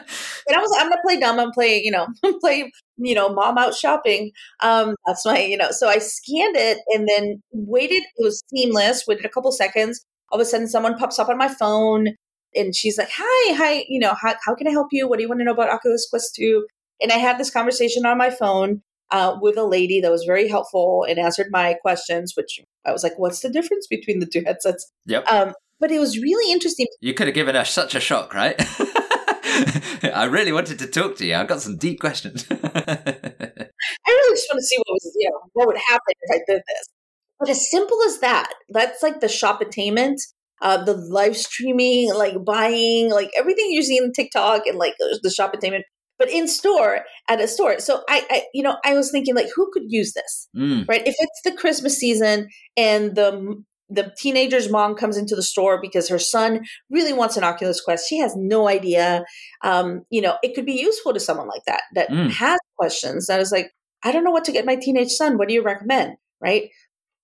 and 0.46 0.56
I 0.56 0.60
was, 0.60 0.74
I'm 0.78 0.90
to 0.90 0.98
play 1.02 1.18
dumb. 1.18 1.38
I'm 1.38 1.52
playing, 1.52 1.84
you 1.84 1.90
know, 1.90 2.06
I'm 2.24 2.38
playing, 2.40 2.70
you 2.96 3.14
know, 3.14 3.28
mom 3.28 3.58
out 3.58 3.74
shopping. 3.74 4.32
Um, 4.60 4.94
that's 5.06 5.24
my, 5.26 5.40
you 5.40 5.56
know, 5.56 5.70
so 5.70 5.88
I 5.88 5.98
scanned 5.98 6.56
it 6.56 6.78
and 6.88 7.08
then 7.08 7.42
waited. 7.52 8.02
It 8.16 8.22
was 8.22 8.42
seamless, 8.54 9.04
waited 9.06 9.24
a 9.24 9.30
couple 9.30 9.52
seconds. 9.52 10.04
All 10.30 10.40
of 10.40 10.46
a 10.46 10.48
sudden 10.48 10.68
someone 10.68 10.96
pops 10.96 11.18
up 11.18 11.28
on 11.28 11.38
my 11.38 11.48
phone 11.48 12.08
and 12.54 12.74
she's 12.74 12.98
like, 12.98 13.10
hi, 13.12 13.54
hi, 13.54 13.84
you 13.88 14.00
know, 14.00 14.14
how, 14.20 14.34
how 14.44 14.54
can 14.54 14.66
I 14.66 14.70
help 14.70 14.88
you? 14.92 15.08
What 15.08 15.18
do 15.18 15.22
you 15.22 15.28
want 15.28 15.40
to 15.40 15.44
know 15.44 15.52
about 15.52 15.70
Oculus 15.70 16.06
Quest 16.08 16.34
2? 16.36 16.66
And 17.00 17.12
I 17.12 17.16
had 17.16 17.38
this 17.38 17.50
conversation 17.50 18.06
on 18.06 18.16
my 18.16 18.30
phone 18.30 18.82
uh, 19.10 19.36
with 19.40 19.56
a 19.56 19.64
lady 19.64 20.00
that 20.00 20.10
was 20.10 20.24
very 20.24 20.48
helpful 20.48 21.06
and 21.08 21.18
answered 21.18 21.48
my 21.50 21.74
questions, 21.74 22.32
which 22.36 22.60
I 22.84 22.92
was 22.92 23.02
like, 23.02 23.18
what's 23.18 23.40
the 23.40 23.50
difference 23.50 23.86
between 23.86 24.20
the 24.20 24.26
two 24.26 24.42
headsets? 24.44 24.90
Yep. 25.06 25.30
Um, 25.30 25.52
but 25.78 25.90
it 25.90 25.98
was 25.98 26.18
really 26.18 26.52
interesting. 26.52 26.86
You 27.00 27.14
could 27.14 27.26
have 27.26 27.34
given 27.34 27.54
us 27.54 27.70
such 27.70 27.94
a 27.94 28.00
shock, 28.00 28.34
right? 28.34 28.56
I 30.14 30.24
really 30.30 30.52
wanted 30.52 30.78
to 30.80 30.86
talk 30.86 31.16
to 31.16 31.26
you. 31.26 31.34
I've 31.34 31.48
got 31.48 31.60
some 31.60 31.76
deep 31.76 32.00
questions. 32.00 32.46
I 32.50 32.56
really 34.06 34.34
just 34.34 34.48
want 34.50 34.58
to 34.58 34.62
see 34.62 34.76
what 34.78 34.86
was, 34.88 35.16
you 35.18 35.30
know, 35.30 35.40
what 35.52 35.66
would 35.68 35.76
happen 35.76 36.14
if 36.22 36.34
I 36.34 36.38
did 36.46 36.62
this. 36.66 36.88
But 37.38 37.48
as 37.50 37.70
simple 37.70 37.98
as 38.06 38.20
that, 38.20 38.52
that's 38.70 39.02
like 39.02 39.20
the 39.20 39.26
shoppertainment, 39.26 40.16
uh, 40.62 40.82
the 40.84 40.94
live 40.94 41.36
streaming, 41.36 42.14
like 42.14 42.44
buying, 42.44 43.10
like 43.10 43.30
everything 43.38 43.66
you 43.70 43.82
see 43.82 43.98
in 43.98 44.12
TikTok 44.12 44.66
and 44.66 44.78
like 44.78 44.94
the 44.98 45.34
shoppertainment 45.38 45.82
but 46.18 46.30
in 46.30 46.48
store 46.48 47.04
at 47.28 47.40
a 47.40 47.48
store. 47.48 47.78
So 47.78 48.02
I, 48.08 48.26
I, 48.30 48.42
you 48.54 48.62
know, 48.62 48.76
I 48.84 48.94
was 48.94 49.10
thinking 49.10 49.34
like, 49.34 49.48
who 49.54 49.70
could 49.72 49.84
use 49.86 50.12
this, 50.14 50.48
mm. 50.56 50.88
right? 50.88 51.06
If 51.06 51.14
it's 51.18 51.40
the 51.44 51.52
Christmas 51.52 51.98
season 51.98 52.48
and 52.76 53.14
the 53.14 53.62
the 53.88 54.12
teenager's 54.18 54.70
mom 54.70 54.94
comes 54.94 55.16
into 55.16 55.36
the 55.36 55.42
store 55.42 55.80
because 55.80 56.08
her 56.08 56.18
son 56.18 56.64
really 56.90 57.12
wants 57.12 57.36
an 57.36 57.44
Oculus 57.44 57.80
Quest, 57.80 58.08
she 58.08 58.18
has 58.18 58.34
no 58.36 58.68
idea. 58.68 59.24
Um, 59.62 60.02
you 60.10 60.20
know, 60.20 60.36
it 60.42 60.54
could 60.54 60.66
be 60.66 60.74
useful 60.74 61.12
to 61.14 61.20
someone 61.20 61.48
like 61.48 61.62
that 61.66 61.82
that 61.94 62.10
mm. 62.10 62.30
has 62.30 62.58
questions. 62.76 63.26
That 63.26 63.40
is 63.40 63.52
like, 63.52 63.70
I 64.02 64.12
don't 64.12 64.24
know 64.24 64.30
what 64.30 64.44
to 64.46 64.52
get 64.52 64.66
my 64.66 64.76
teenage 64.76 65.10
son. 65.10 65.38
What 65.38 65.48
do 65.48 65.54
you 65.54 65.62
recommend, 65.62 66.16
right? 66.40 66.70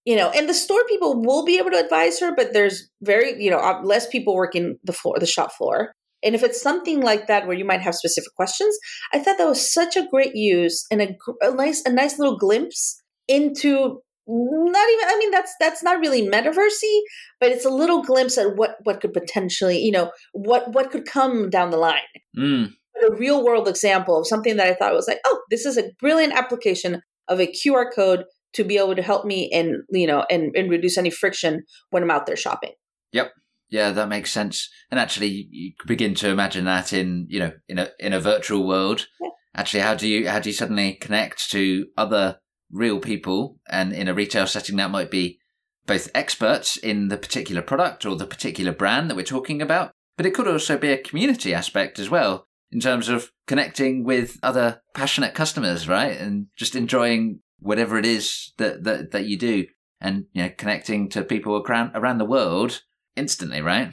You 0.05 0.17
know, 0.17 0.31
and 0.31 0.49
the 0.49 0.55
store 0.55 0.85
people 0.89 1.23
will 1.23 1.45
be 1.45 1.59
able 1.59 1.71
to 1.71 1.79
advise 1.79 2.19
her, 2.21 2.35
but 2.35 2.53
there's 2.53 2.89
very, 3.03 3.43
you 3.43 3.51
know, 3.51 3.81
less 3.85 4.07
people 4.09 4.35
working 4.35 4.79
the 4.83 4.93
floor, 4.93 5.19
the 5.19 5.27
shop 5.27 5.53
floor. 5.53 5.93
And 6.25 6.35
if 6.35 6.43
it's 6.43 6.61
something 6.61 7.01
like 7.01 7.27
that 7.27 7.47
where 7.47 7.57
you 7.57 7.65
might 7.65 7.81
have 7.81 7.95
specific 7.95 8.35
questions, 8.35 8.77
I 9.13 9.19
thought 9.19 9.39
that 9.39 9.49
was 9.49 9.73
such 9.73 9.97
a 9.97 10.07
great 10.09 10.35
use 10.35 10.87
and 10.91 11.03
a, 11.03 11.17
a 11.41 11.55
nice 11.55 11.83
a 11.85 11.93
nice 11.93 12.19
little 12.19 12.39
glimpse 12.39 13.01
into 13.29 14.01
not 14.27 14.91
even 14.91 15.09
I 15.09 15.17
mean 15.19 15.31
that's 15.31 15.55
that's 15.59 15.83
not 15.83 16.01
really 16.01 16.29
metaversy, 16.29 17.01
but 17.41 17.51
it's 17.51 17.65
a 17.65 17.71
little 17.71 18.03
glimpse 18.03 18.39
at 18.39 18.57
what 18.57 18.77
what 18.85 19.01
could 19.01 19.13
potentially, 19.13 19.79
you 19.79 19.93
know, 19.93 20.13
what 20.33 20.73
what 20.73 20.91
could 20.91 21.07
come 21.07 21.51
down 21.51 21.71
the 21.71 21.77
line. 21.77 21.99
Mm. 22.37 22.73
A 23.11 23.15
real 23.15 23.45
world 23.45 23.67
example 23.67 24.21
of 24.21 24.27
something 24.27 24.57
that 24.57 24.69
I 24.69 24.75
thought 24.75 24.95
was 24.95 25.09
like, 25.09 25.21
oh, 25.27 25.43
this 25.51 25.67
is 25.67 25.77
a 25.77 25.91
brilliant 25.99 26.35
application 26.35 27.03
of 27.29 27.41
a 27.41 27.47
QR 27.47 27.87
code 27.93 28.25
to 28.53 28.65
be 28.65 28.77
able 28.77 28.95
to 28.95 29.03
help 29.03 29.25
me 29.25 29.51
and 29.53 29.83
you 29.91 30.07
know 30.07 30.25
and, 30.31 30.55
and 30.55 30.71
reduce 30.71 30.99
any 30.99 31.11
friction 31.11 31.65
when 31.91 32.03
I'm 32.03 32.11
out 32.11 32.27
there 32.27 32.37
shopping. 32.37 32.73
Yep. 33.13 33.33
Yeah, 33.71 33.91
that 33.93 34.09
makes 34.09 34.31
sense. 34.31 34.69
And 34.91 35.01
actually, 35.01 35.49
you 35.51 35.73
begin 35.87 36.15
to 36.17 36.29
imagine 36.29 36.67
that 36.67 36.93
in 36.93 37.27
you 37.29 37.41
know 37.41 37.53
in 37.69 37.79
a 37.79 37.89
in 37.99 38.13
a 38.13 38.21
virtual 38.21 38.67
world. 38.67 39.07
Yeah. 39.21 39.31
Actually, 39.57 39.81
how 39.81 39.95
do 39.95 40.07
you 40.07 40.29
how 40.29 40.39
do 40.39 40.51
you 40.51 40.55
suddenly 40.55 40.95
connect 40.95 41.51
to 41.51 41.87
other 41.97 42.39
real 42.73 42.99
people? 42.99 43.59
And 43.69 43.93
in 43.93 44.09
a 44.09 44.15
retail 44.15 44.47
setting, 44.47 44.77
that 44.77 44.91
might 44.91 45.11
be 45.11 45.39
both 45.87 46.11
experts 46.15 46.77
in 46.77 47.09
the 47.09 47.17
particular 47.17 47.63
product 47.63 48.07
or 48.07 48.17
the 48.17 48.27
particular 48.27 48.73
brand 48.73 49.11
that 49.11 49.17
we're 49.17 49.23
talking 49.23 49.61
about, 49.61 49.93
but 50.17 50.27
it 50.27 50.35
could 50.35 50.49
also 50.49 50.79
be 50.79 50.91
a 50.91 50.99
community 50.99 51.53
aspect 51.53 51.99
as 51.99 52.09
well 52.09 52.47
in 52.71 52.81
terms 52.81 53.09
of 53.09 53.31
connecting 53.47 54.05
with 54.05 54.39
other 54.43 54.81
passionate 54.95 55.35
customers, 55.35 55.89
right? 55.89 56.17
And 56.19 56.47
just 56.57 56.75
enjoying 56.75 57.41
whatever 57.59 57.99
it 57.99 58.07
is 58.07 58.53
that 58.59 58.85
that, 58.85 59.13
that 59.13 59.27
you 59.27 59.39
do, 59.39 59.67
and 60.01 60.27
you 60.33 60.43
know, 60.43 60.51
connecting 60.57 61.09
to 61.11 61.23
people 61.23 61.63
around 61.69 61.93
around 61.95 62.19
the 62.19 62.25
world 62.25 62.83
instantly, 63.17 63.61
right? 63.61 63.93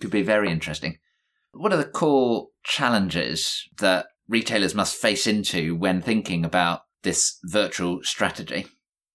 Could 0.00 0.10
be 0.10 0.22
very 0.22 0.50
interesting. 0.50 0.98
What 1.52 1.72
are 1.72 1.78
the 1.78 1.84
core 1.84 2.48
challenges 2.64 3.62
that 3.78 4.06
retailers 4.28 4.74
must 4.74 4.96
face 4.96 5.26
into 5.26 5.76
when 5.76 6.02
thinking 6.02 6.44
about 6.44 6.80
this 7.06 7.38
virtual 7.44 8.02
strategy? 8.02 8.66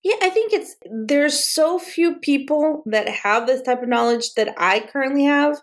Yeah, 0.01 0.15
I 0.23 0.29
think 0.29 0.53
it's 0.53 0.75
there's 0.89 1.43
so 1.43 1.77
few 1.77 2.15
people 2.15 2.83
that 2.87 3.07
have 3.07 3.45
this 3.45 3.61
type 3.61 3.83
of 3.83 3.89
knowledge 3.89 4.33
that 4.35 4.55
I 4.57 4.79
currently 4.79 5.25
have 5.25 5.57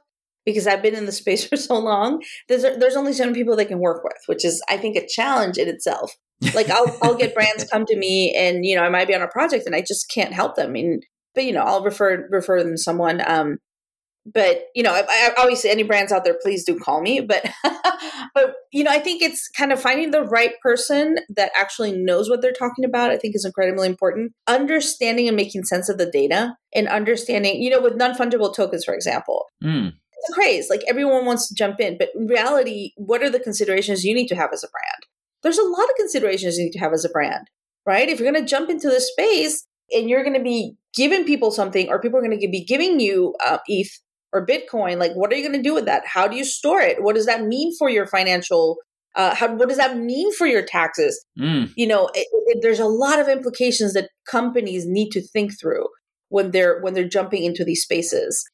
because 0.44 0.66
I've 0.66 0.82
been 0.82 0.94
in 0.94 1.06
the 1.06 1.12
space 1.12 1.44
for 1.48 1.56
so 1.56 1.78
long. 1.78 2.22
There's 2.48 2.62
there's 2.62 2.96
only 2.96 3.14
certain 3.14 3.34
people 3.34 3.56
they 3.56 3.64
can 3.64 3.80
work 3.80 4.04
with, 4.04 4.18
which 4.26 4.44
is 4.44 4.62
I 4.68 4.76
think 4.76 4.94
a 4.96 5.06
challenge 5.08 5.56
in 5.58 5.68
itself. 5.68 6.12
Like 6.54 6.70
I'll 6.70 6.96
I'll 7.02 7.16
get 7.16 7.34
brands 7.34 7.64
come 7.64 7.84
to 7.86 7.96
me 7.96 8.32
and 8.36 8.64
you 8.64 8.76
know 8.76 8.82
I 8.82 8.90
might 8.90 9.08
be 9.08 9.14
on 9.14 9.22
a 9.22 9.28
project 9.28 9.66
and 9.66 9.74
I 9.74 9.80
just 9.80 10.08
can't 10.12 10.32
help 10.32 10.54
them. 10.54 10.68
I 10.68 10.72
mean, 10.72 11.00
but 11.34 11.44
you 11.44 11.52
know 11.52 11.62
I'll 11.62 11.82
refer 11.82 12.28
refer 12.30 12.62
them 12.62 12.74
to 12.74 12.78
someone. 12.78 13.22
Um, 13.26 13.58
but 14.32 14.64
you 14.74 14.82
know, 14.82 14.92
I, 14.92 15.04
I, 15.08 15.32
obviously, 15.38 15.70
any 15.70 15.82
brands 15.82 16.12
out 16.12 16.24
there, 16.24 16.36
please 16.40 16.64
do 16.64 16.78
call 16.78 17.00
me. 17.00 17.20
But 17.20 17.50
but 18.34 18.54
you 18.72 18.84
know, 18.84 18.90
I 18.90 18.98
think 18.98 19.22
it's 19.22 19.48
kind 19.48 19.72
of 19.72 19.80
finding 19.80 20.10
the 20.10 20.22
right 20.22 20.52
person 20.62 21.16
that 21.34 21.52
actually 21.56 21.92
knows 21.92 22.28
what 22.28 22.42
they're 22.42 22.52
talking 22.52 22.84
about. 22.84 23.10
I 23.10 23.16
think 23.16 23.34
is 23.34 23.44
incredibly 23.44 23.86
important. 23.86 24.32
Understanding 24.46 25.28
and 25.28 25.36
making 25.36 25.64
sense 25.64 25.88
of 25.88 25.98
the 25.98 26.10
data, 26.10 26.56
and 26.74 26.88
understanding, 26.88 27.62
you 27.62 27.70
know, 27.70 27.80
with 27.80 27.96
non 27.96 28.14
fungible 28.14 28.54
tokens, 28.54 28.84
for 28.84 28.94
example. 28.94 29.46
Mm. 29.62 29.92
It's 30.12 30.30
a 30.30 30.32
craze. 30.34 30.68
Like 30.68 30.82
everyone 30.88 31.24
wants 31.24 31.48
to 31.48 31.54
jump 31.54 31.80
in, 31.80 31.96
but 31.96 32.10
in 32.14 32.26
reality, 32.26 32.92
what 32.96 33.22
are 33.22 33.30
the 33.30 33.40
considerations 33.40 34.04
you 34.04 34.14
need 34.14 34.28
to 34.28 34.36
have 34.36 34.50
as 34.52 34.64
a 34.64 34.68
brand? 34.68 35.06
There's 35.42 35.58
a 35.58 35.62
lot 35.62 35.84
of 35.84 35.96
considerations 35.96 36.58
you 36.58 36.64
need 36.64 36.72
to 36.72 36.80
have 36.80 36.92
as 36.92 37.04
a 37.04 37.08
brand, 37.08 37.46
right? 37.86 38.08
If 38.08 38.18
you're 38.18 38.30
going 38.30 38.44
to 38.44 38.48
jump 38.48 38.68
into 38.68 38.88
this 38.88 39.08
space 39.12 39.64
and 39.92 40.10
you're 40.10 40.24
going 40.24 40.36
to 40.36 40.42
be 40.42 40.74
giving 40.92 41.24
people 41.24 41.52
something, 41.52 41.88
or 41.88 42.00
people 42.00 42.18
are 42.18 42.22
going 42.22 42.38
to 42.38 42.48
be 42.48 42.64
giving 42.64 42.98
you 42.98 43.34
uh, 43.46 43.58
ETH 43.68 44.00
or 44.32 44.46
Bitcoin, 44.46 44.98
like 44.98 45.12
what 45.14 45.32
are 45.32 45.36
you 45.36 45.46
going 45.48 45.60
to 45.60 45.68
do 45.68 45.74
with 45.74 45.86
that? 45.86 46.02
How 46.06 46.28
do 46.28 46.36
you 46.36 46.44
store 46.44 46.80
it? 46.80 47.02
What 47.02 47.14
does 47.14 47.26
that 47.26 47.44
mean 47.44 47.74
for 47.76 47.88
your 47.88 48.06
financial? 48.06 48.76
Uh, 49.14 49.34
how, 49.34 49.54
what 49.54 49.68
does 49.68 49.78
that 49.78 49.96
mean 49.96 50.32
for 50.34 50.46
your 50.46 50.62
taxes? 50.62 51.24
Mm. 51.38 51.72
You 51.76 51.86
know, 51.86 52.08
it, 52.14 52.26
it, 52.46 52.58
there's 52.62 52.78
a 52.78 52.86
lot 52.86 53.18
of 53.18 53.28
implications 53.28 53.94
that 53.94 54.10
companies 54.30 54.84
need 54.86 55.10
to 55.10 55.22
think 55.22 55.58
through 55.58 55.86
when 56.28 56.50
they're 56.50 56.80
when 56.80 56.94
they're 56.94 57.08
jumping 57.08 57.44
into 57.44 57.64
these 57.64 57.82
spaces. 57.82 58.44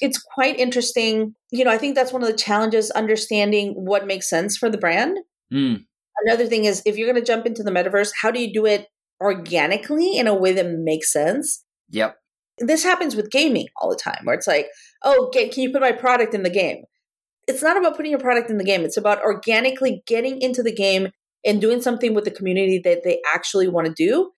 It's 0.00 0.18
quite 0.18 0.58
interesting. 0.58 1.34
You 1.50 1.64
know, 1.64 1.70
I 1.70 1.78
think 1.78 1.94
that's 1.94 2.12
one 2.12 2.22
of 2.22 2.28
the 2.28 2.36
challenges 2.36 2.90
understanding 2.92 3.74
what 3.76 4.06
makes 4.06 4.28
sense 4.28 4.56
for 4.56 4.70
the 4.70 4.78
brand. 4.78 5.18
Mm. 5.52 5.84
Another 6.24 6.46
thing 6.46 6.64
is 6.64 6.82
if 6.86 6.96
you're 6.96 7.10
going 7.10 7.22
to 7.22 7.26
jump 7.26 7.46
into 7.46 7.62
the 7.62 7.70
metaverse, 7.70 8.10
how 8.20 8.30
do 8.30 8.40
you 8.40 8.52
do 8.52 8.66
it 8.66 8.86
organically 9.20 10.16
in 10.16 10.26
a 10.26 10.34
way 10.34 10.52
that 10.52 10.66
makes 10.66 11.12
sense? 11.12 11.64
Yep 11.90 12.19
this 12.60 12.82
happens 12.82 13.16
with 13.16 13.30
gaming 13.30 13.66
all 13.76 13.90
the 13.90 13.96
time 13.96 14.20
where 14.24 14.34
it's 14.34 14.46
like 14.46 14.68
oh 15.02 15.30
can 15.32 15.50
you 15.56 15.72
put 15.72 15.80
my 15.80 15.92
product 15.92 16.34
in 16.34 16.42
the 16.42 16.50
game? 16.50 16.84
It's 17.48 17.62
not 17.62 17.76
about 17.76 17.96
putting 17.96 18.12
your 18.12 18.20
product 18.20 18.50
in 18.50 18.58
the 18.58 18.64
game 18.64 18.82
it's 18.82 18.96
about 18.96 19.22
organically 19.22 20.02
getting 20.06 20.40
into 20.40 20.62
the 20.62 20.74
game 20.74 21.08
and 21.44 21.60
doing 21.60 21.80
something 21.80 22.14
with 22.14 22.24
the 22.24 22.30
community 22.30 22.78
that 22.84 23.02
they 23.02 23.20
actually 23.32 23.66
want 23.66 23.86
to 23.86 23.94
do. 23.94 24.30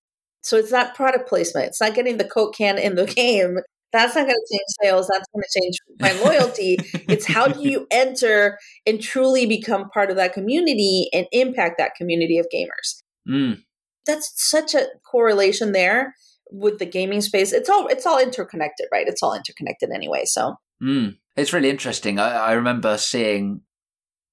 So 0.43 0.57
it's 0.57 0.73
not 0.73 0.95
product 0.95 1.29
placement 1.29 1.69
it's 1.69 1.81
not 1.81 1.95
getting 1.95 2.17
the 2.17 2.25
coke 2.25 2.55
can 2.55 2.79
in 2.79 2.95
the 2.95 3.07
game 3.15 3.59
that's 3.93 4.15
not 4.15 4.27
going 4.27 4.35
to 4.35 4.47
change 4.51 4.65
sales 4.83 5.09
that's 5.09 5.29
going 5.35 5.43
to 5.43 5.61
change 5.61 5.77
my 6.01 6.13
loyalty. 6.25 6.79
It's 7.09 7.27
how 7.27 7.47
do 7.47 7.61
you 7.61 7.87
enter 7.91 8.59
and 8.87 9.03
truly 9.03 9.45
become 9.45 9.91
part 9.91 10.11
of 10.11 10.17
that 10.17 10.33
community 10.33 11.09
and 11.13 11.27
impact 11.31 11.77
that 11.79 11.95
community 11.95 12.39
of 12.39 12.47
gamers. 12.55 13.03
Mm. 13.29 13.63
that's 14.05 14.33
such 14.35 14.75
a 14.75 14.87
correlation 15.09 15.71
there 15.71 16.17
with 16.53 16.79
the 16.79 16.87
gaming 16.87 17.21
space 17.21 17.53
it's 17.53 17.71
all 17.71 17.87
it's 17.89 18.07
all 18.07 18.19
interconnected 18.19 18.87
right? 18.93 19.09
It's 19.09 19.23
all 19.23 19.35
interconnected 19.35 19.91
anyway 19.91 20.25
so. 20.25 20.57
Mm. 20.83 21.17
it's 21.37 21.53
really 21.53 21.71
interesting. 21.71 22.19
I, 22.19 22.31
I 22.35 22.53
remember 22.53 22.99
seeing 22.99 23.63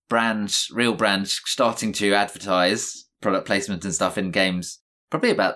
brands 0.10 0.68
real 0.74 0.96
brands 0.96 1.40
starting 1.46 1.94
to 1.94 2.14
advertise 2.14 3.06
product 3.22 3.46
placement 3.46 3.86
and 3.86 3.94
stuff 3.94 4.18
in 4.18 4.32
games 4.32 4.80
probably 5.12 5.30
about 5.30 5.56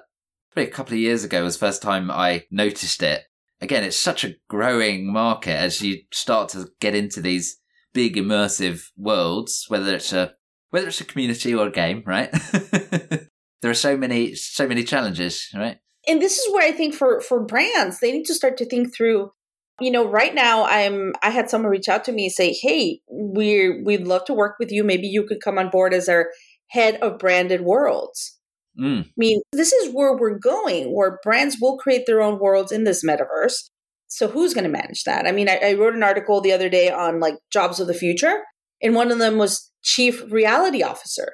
probably 0.51 0.69
a 0.69 0.73
couple 0.73 0.93
of 0.93 0.99
years 0.99 1.23
ago 1.23 1.43
was 1.43 1.55
the 1.57 1.65
first 1.65 1.81
time 1.81 2.11
i 2.11 2.43
noticed 2.51 3.03
it. 3.03 3.23
Again 3.61 3.83
it's 3.83 3.97
such 3.97 4.23
a 4.23 4.35
growing 4.49 5.11
market 5.11 5.55
as 5.55 5.81
you 5.81 6.01
start 6.11 6.49
to 6.49 6.69
get 6.79 6.95
into 6.95 7.21
these 7.21 7.57
big 7.93 8.15
immersive 8.15 8.85
worlds 8.97 9.65
whether 9.67 9.95
it's 9.95 10.13
a 10.13 10.33
whether 10.69 10.87
it's 10.87 11.01
a 11.01 11.05
community 11.05 11.53
or 11.53 11.67
a 11.67 11.71
game 11.71 12.03
right? 12.05 12.31
There 13.63 13.71
are 13.71 13.75
so 13.75 13.95
many 13.95 14.35
so 14.35 14.67
many 14.67 14.83
challenges 14.83 15.47
right 15.55 15.77
and 16.07 16.21
this 16.21 16.37
is 16.37 16.53
where 16.53 16.67
I 16.67 16.71
think 16.71 16.93
for 16.93 17.21
for 17.21 17.43
brands, 17.43 17.99
they 17.99 18.11
need 18.11 18.25
to 18.25 18.33
start 18.33 18.57
to 18.57 18.65
think 18.65 18.95
through. 18.95 19.31
You 19.79 19.91
know, 19.91 20.07
right 20.07 20.35
now 20.35 20.65
I'm 20.65 21.13
I 21.23 21.29
had 21.29 21.49
someone 21.49 21.71
reach 21.71 21.89
out 21.89 22.03
to 22.05 22.11
me 22.11 22.25
and 22.25 22.33
say, 22.33 22.53
"Hey, 22.53 22.99
we're 23.07 23.83
we'd 23.83 24.07
love 24.07 24.25
to 24.25 24.33
work 24.33 24.55
with 24.59 24.71
you. 24.71 24.83
Maybe 24.83 25.07
you 25.07 25.23
could 25.23 25.41
come 25.41 25.57
on 25.57 25.69
board 25.69 25.93
as 25.93 26.09
our 26.09 26.29
head 26.69 26.97
of 27.01 27.19
branded 27.19 27.61
worlds." 27.61 28.37
Mm. 28.79 29.05
I 29.05 29.11
mean, 29.17 29.41
this 29.51 29.71
is 29.71 29.93
where 29.93 30.15
we're 30.15 30.37
going, 30.37 30.93
where 30.93 31.19
brands 31.23 31.57
will 31.61 31.77
create 31.77 32.05
their 32.05 32.21
own 32.21 32.39
worlds 32.39 32.71
in 32.71 32.83
this 32.83 33.03
metaverse. 33.03 33.69
So 34.07 34.27
who's 34.27 34.53
going 34.53 34.63
to 34.63 34.69
manage 34.69 35.03
that? 35.03 35.27
I 35.27 35.31
mean, 35.31 35.49
I, 35.49 35.59
I 35.63 35.73
wrote 35.73 35.95
an 35.95 36.03
article 36.03 36.41
the 36.41 36.51
other 36.51 36.69
day 36.69 36.89
on 36.89 37.19
like 37.19 37.35
jobs 37.51 37.79
of 37.79 37.87
the 37.87 37.93
future, 37.93 38.41
and 38.81 38.95
one 38.95 39.11
of 39.11 39.19
them 39.19 39.37
was 39.37 39.71
chief 39.81 40.23
reality 40.31 40.83
officer. 40.83 41.33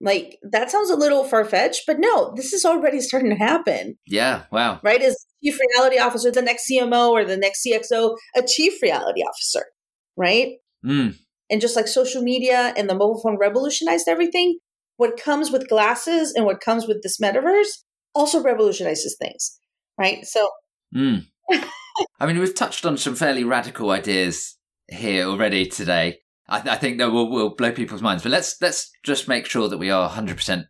Like 0.00 0.38
that 0.42 0.70
sounds 0.70 0.90
a 0.90 0.96
little 0.96 1.24
far 1.24 1.44
fetched, 1.44 1.82
but 1.86 1.98
no, 1.98 2.32
this 2.36 2.52
is 2.52 2.64
already 2.64 3.00
starting 3.02 3.30
to 3.30 3.36
happen. 3.36 3.96
Yeah, 4.06 4.44
wow. 4.52 4.80
Right? 4.82 5.02
Is 5.02 5.26
chief 5.44 5.58
reality 5.74 5.98
officer 5.98 6.30
the 6.30 6.42
next 6.42 6.70
CMO 6.70 7.10
or 7.10 7.24
the 7.24 7.36
next 7.36 7.66
CXO 7.66 8.16
a 8.36 8.42
chief 8.42 8.80
reality 8.82 9.22
officer? 9.22 9.66
Right? 10.16 10.54
Mm. 10.84 11.16
And 11.50 11.60
just 11.60 11.76
like 11.76 11.88
social 11.88 12.22
media 12.22 12.72
and 12.76 12.88
the 12.88 12.94
mobile 12.94 13.20
phone 13.22 13.38
revolutionized 13.38 14.08
everything, 14.08 14.58
what 14.96 15.18
comes 15.18 15.50
with 15.50 15.68
glasses 15.68 16.32
and 16.34 16.44
what 16.44 16.60
comes 16.60 16.86
with 16.86 17.02
this 17.02 17.18
metaverse 17.18 17.84
also 18.14 18.42
revolutionizes 18.42 19.16
things. 19.20 19.58
Right? 19.98 20.24
So 20.24 20.48
mm. 20.94 21.24
I 22.20 22.26
mean, 22.26 22.38
we've 22.38 22.54
touched 22.54 22.86
on 22.86 22.96
some 22.96 23.14
fairly 23.14 23.44
radical 23.44 23.90
ideas 23.90 24.56
here 24.88 25.26
already 25.26 25.66
today. 25.66 26.18
I, 26.48 26.60
th- 26.60 26.74
I 26.74 26.78
think 26.78 26.98
that 26.98 27.12
will 27.12 27.30
will 27.30 27.54
blow 27.54 27.72
people's 27.72 28.02
minds. 28.02 28.22
But 28.22 28.32
let's 28.32 28.60
let's 28.60 28.90
just 29.04 29.28
make 29.28 29.46
sure 29.46 29.68
that 29.68 29.78
we 29.78 29.90
are 29.90 30.02
100 30.02 30.36
percent 30.36 30.66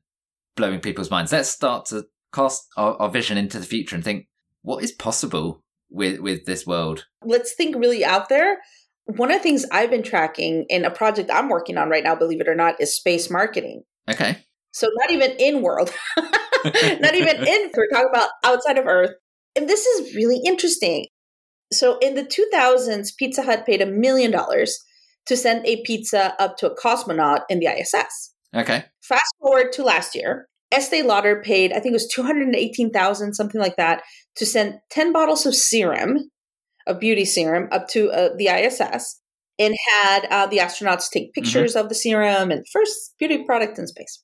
blowing 0.57 0.81
people's 0.81 1.11
minds. 1.11 1.33
Let's 1.33 1.49
start 1.49 1.87
to 1.87 2.07
cast 2.35 2.67
our, 2.77 3.01
our 3.01 3.09
vision 3.09 3.39
into 3.39 3.59
the 3.59 3.67
future 3.67 3.95
and 3.95 4.05
think 4.05 4.27
what 4.63 4.83
is 4.83 4.93
possible 4.93 5.63
with 5.91 6.21
with 6.21 6.45
this 6.47 6.67
world. 6.67 7.07
Let's 7.25 7.55
think 7.55 7.77
really 7.77 8.05
out 8.05 8.29
there. 8.29 8.59
One 9.05 9.31
of 9.31 9.39
the 9.39 9.43
things 9.43 9.65
I've 9.73 9.91
been 9.91 10.03
tracking 10.03 10.67
in 10.69 10.85
a 10.85 10.91
project 10.91 11.31
I'm 11.33 11.49
working 11.49 11.79
on 11.79 11.89
right 11.89 12.05
now, 12.05 12.15
believe 12.15 12.43
it 12.43 12.49
or 12.49 12.55
not, 12.55 12.79
is 12.81 12.95
space 12.95 13.31
marketing. 13.31 13.85
Okay. 14.11 14.37
So 14.73 14.89
not 15.01 15.11
even 15.11 15.31
in 15.39 15.63
world, 15.63 15.91
not 16.17 17.15
even 17.15 17.37
in. 17.47 17.71
We're 17.75 17.89
talking 17.89 18.11
about 18.13 18.29
outside 18.45 18.77
of 18.79 18.87
Earth, 18.87 19.13
and 19.57 19.69
this 19.69 19.87
is 19.87 20.15
really 20.15 20.41
interesting. 20.45 21.07
So 21.73 21.99
in 21.99 22.15
the 22.15 22.25
2000s, 22.25 23.11
Pizza 23.19 23.43
Hut 23.43 23.67
paid 23.67 23.83
a 23.83 23.87
million 23.87 24.31
dollars 24.31 24.79
to 25.29 25.37
send 25.37 25.65
a 25.67 25.83
pizza 25.85 26.35
up 26.43 26.57
to 26.59 26.71
a 26.71 26.77
cosmonaut 26.77 27.43
in 27.49 27.61
the 27.61 27.67
ISS. 27.67 28.35
Okay. 28.55 28.85
Fast 29.03 29.35
forward 29.41 29.73
to 29.73 29.85
last 29.85 30.15
year, 30.15 30.49
Estee 30.73 31.03
Lauder 31.03 31.43
paid, 31.43 31.73
I 31.73 31.81
think 31.81 31.93
it 31.93 31.93
was 31.93 32.09
218,000, 32.09 33.35
something 33.35 33.61
like 33.61 33.77
that, 33.77 34.03
to 34.37 34.45
send 34.45 34.75
10 34.91 35.13
bottles 35.13 35.47
of 35.47 35.55
serum, 35.55 36.31
of 36.87 37.01
beauty 37.01 37.25
serum, 37.25 37.69
up 37.71 37.89
to 37.89 38.11
uh, 38.11 38.31
the 38.37 38.49
ISS 38.49 39.21
and 39.59 39.75
had 39.89 40.27
uh, 40.31 40.47
the 40.47 40.59
astronauts 40.59 41.11
take 41.11 41.25
mm-hmm. 41.25 41.41
pictures 41.43 41.73
mm-hmm. 41.73 41.85
of 41.85 41.89
the 41.89 41.95
serum 41.95 42.51
and 42.51 42.67
first 42.73 43.15
beauty 43.19 43.45
product 43.45 43.79
in 43.79 43.87
space. 43.87 44.23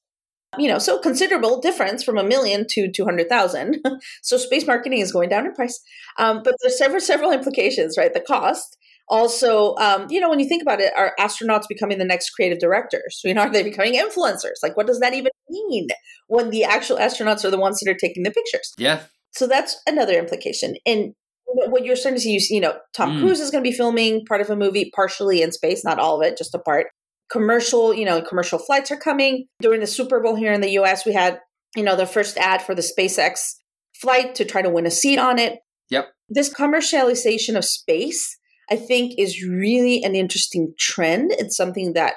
You 0.56 0.68
know, 0.68 0.78
so 0.78 1.00
considerable 1.00 1.60
difference 1.60 2.04
from 2.04 2.16
a 2.16 2.22
million 2.22 2.64
to 2.70 2.88
200,000. 2.88 3.80
so 4.22 4.36
space 4.36 4.66
marketing 4.68 5.00
is 5.00 5.10
going 5.10 5.28
down 5.28 5.46
in 5.46 5.52
price. 5.52 5.80
Um, 6.16 6.42
but 6.44 6.54
there's 6.62 6.78
several, 6.78 7.00
several 7.00 7.32
implications, 7.32 7.96
right? 7.98 8.14
The 8.14 8.20
cost 8.20 8.76
also 9.08 9.74
um, 9.76 10.06
you 10.08 10.20
know 10.20 10.30
when 10.30 10.40
you 10.40 10.48
think 10.48 10.62
about 10.62 10.80
it 10.80 10.92
are 10.96 11.14
astronauts 11.18 11.68
becoming 11.68 11.98
the 11.98 12.04
next 12.04 12.30
creative 12.30 12.58
directors? 12.58 13.20
You 13.24 13.34
know 13.34 13.42
are 13.42 13.52
they 13.52 13.62
becoming 13.62 13.94
influencers? 13.94 14.62
Like 14.62 14.76
what 14.76 14.86
does 14.86 15.00
that 15.00 15.14
even 15.14 15.32
mean 15.48 15.88
when 16.28 16.50
the 16.50 16.64
actual 16.64 16.96
astronauts 16.96 17.44
are 17.44 17.50
the 17.50 17.58
ones 17.58 17.80
that 17.80 17.90
are 17.90 17.96
taking 17.96 18.22
the 18.22 18.30
pictures? 18.30 18.72
Yeah. 18.78 19.02
So 19.32 19.46
that's 19.46 19.76
another 19.86 20.14
implication. 20.14 20.74
And 20.86 21.14
what 21.46 21.84
you're 21.84 21.96
starting 21.96 22.16
to 22.16 22.20
see 22.20 22.32
you 22.32 22.40
you 22.50 22.60
know 22.60 22.74
tom 22.96 23.12
mm. 23.12 23.20
cruise 23.20 23.40
is 23.40 23.50
going 23.50 23.62
to 23.62 23.70
be 23.70 23.76
filming 23.76 24.24
part 24.26 24.40
of 24.40 24.50
a 24.50 24.56
movie 24.56 24.90
partially 24.94 25.42
in 25.42 25.52
space 25.52 25.84
not 25.84 25.98
all 25.98 26.20
of 26.20 26.26
it 26.26 26.36
just 26.36 26.54
a 26.54 26.58
part. 26.58 26.86
Commercial 27.30 27.94
you 27.94 28.04
know 28.04 28.22
commercial 28.22 28.58
flights 28.58 28.90
are 28.90 28.96
coming. 28.96 29.46
During 29.60 29.80
the 29.80 29.86
super 29.86 30.20
bowl 30.20 30.36
here 30.36 30.52
in 30.52 30.60
the 30.60 30.70
us 30.70 31.04
we 31.04 31.12
had 31.12 31.40
you 31.76 31.82
know 31.82 31.96
the 31.96 32.06
first 32.06 32.36
ad 32.38 32.62
for 32.62 32.74
the 32.74 32.82
spacex 32.82 33.54
flight 34.00 34.34
to 34.36 34.44
try 34.44 34.62
to 34.62 34.70
win 34.70 34.86
a 34.86 34.90
seat 34.90 35.18
on 35.18 35.38
it. 35.38 35.60
Yep. 35.90 36.08
This 36.28 36.52
commercialization 36.52 37.56
of 37.56 37.64
space 37.64 38.36
I 38.70 38.76
think 38.76 39.14
is 39.18 39.42
really 39.42 40.02
an 40.02 40.14
interesting 40.14 40.74
trend. 40.78 41.32
It's 41.32 41.56
something 41.56 41.92
that 41.94 42.14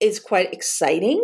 is 0.00 0.20
quite 0.20 0.52
exciting. 0.52 1.22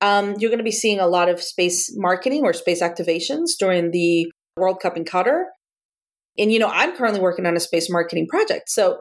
Um, 0.00 0.34
you're 0.38 0.50
going 0.50 0.58
to 0.58 0.64
be 0.64 0.70
seeing 0.70 1.00
a 1.00 1.06
lot 1.06 1.28
of 1.28 1.42
space 1.42 1.92
marketing 1.96 2.44
or 2.44 2.52
space 2.52 2.82
activations 2.82 3.50
during 3.58 3.90
the 3.90 4.30
World 4.56 4.80
Cup 4.80 4.96
in 4.96 5.04
Qatar. 5.04 5.44
And 6.38 6.52
you 6.52 6.58
know, 6.58 6.68
I'm 6.68 6.96
currently 6.96 7.20
working 7.20 7.46
on 7.46 7.56
a 7.56 7.60
space 7.60 7.90
marketing 7.90 8.26
project. 8.28 8.68
So 8.68 9.00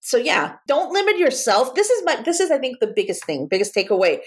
so 0.00 0.16
yeah, 0.16 0.54
don't 0.66 0.92
limit 0.92 1.18
yourself. 1.18 1.74
This 1.74 1.90
is 1.90 2.02
my 2.04 2.22
this 2.22 2.40
is 2.40 2.50
I 2.50 2.58
think 2.58 2.80
the 2.80 2.92
biggest 2.94 3.24
thing, 3.24 3.48
biggest 3.50 3.74
takeaway. 3.74 4.20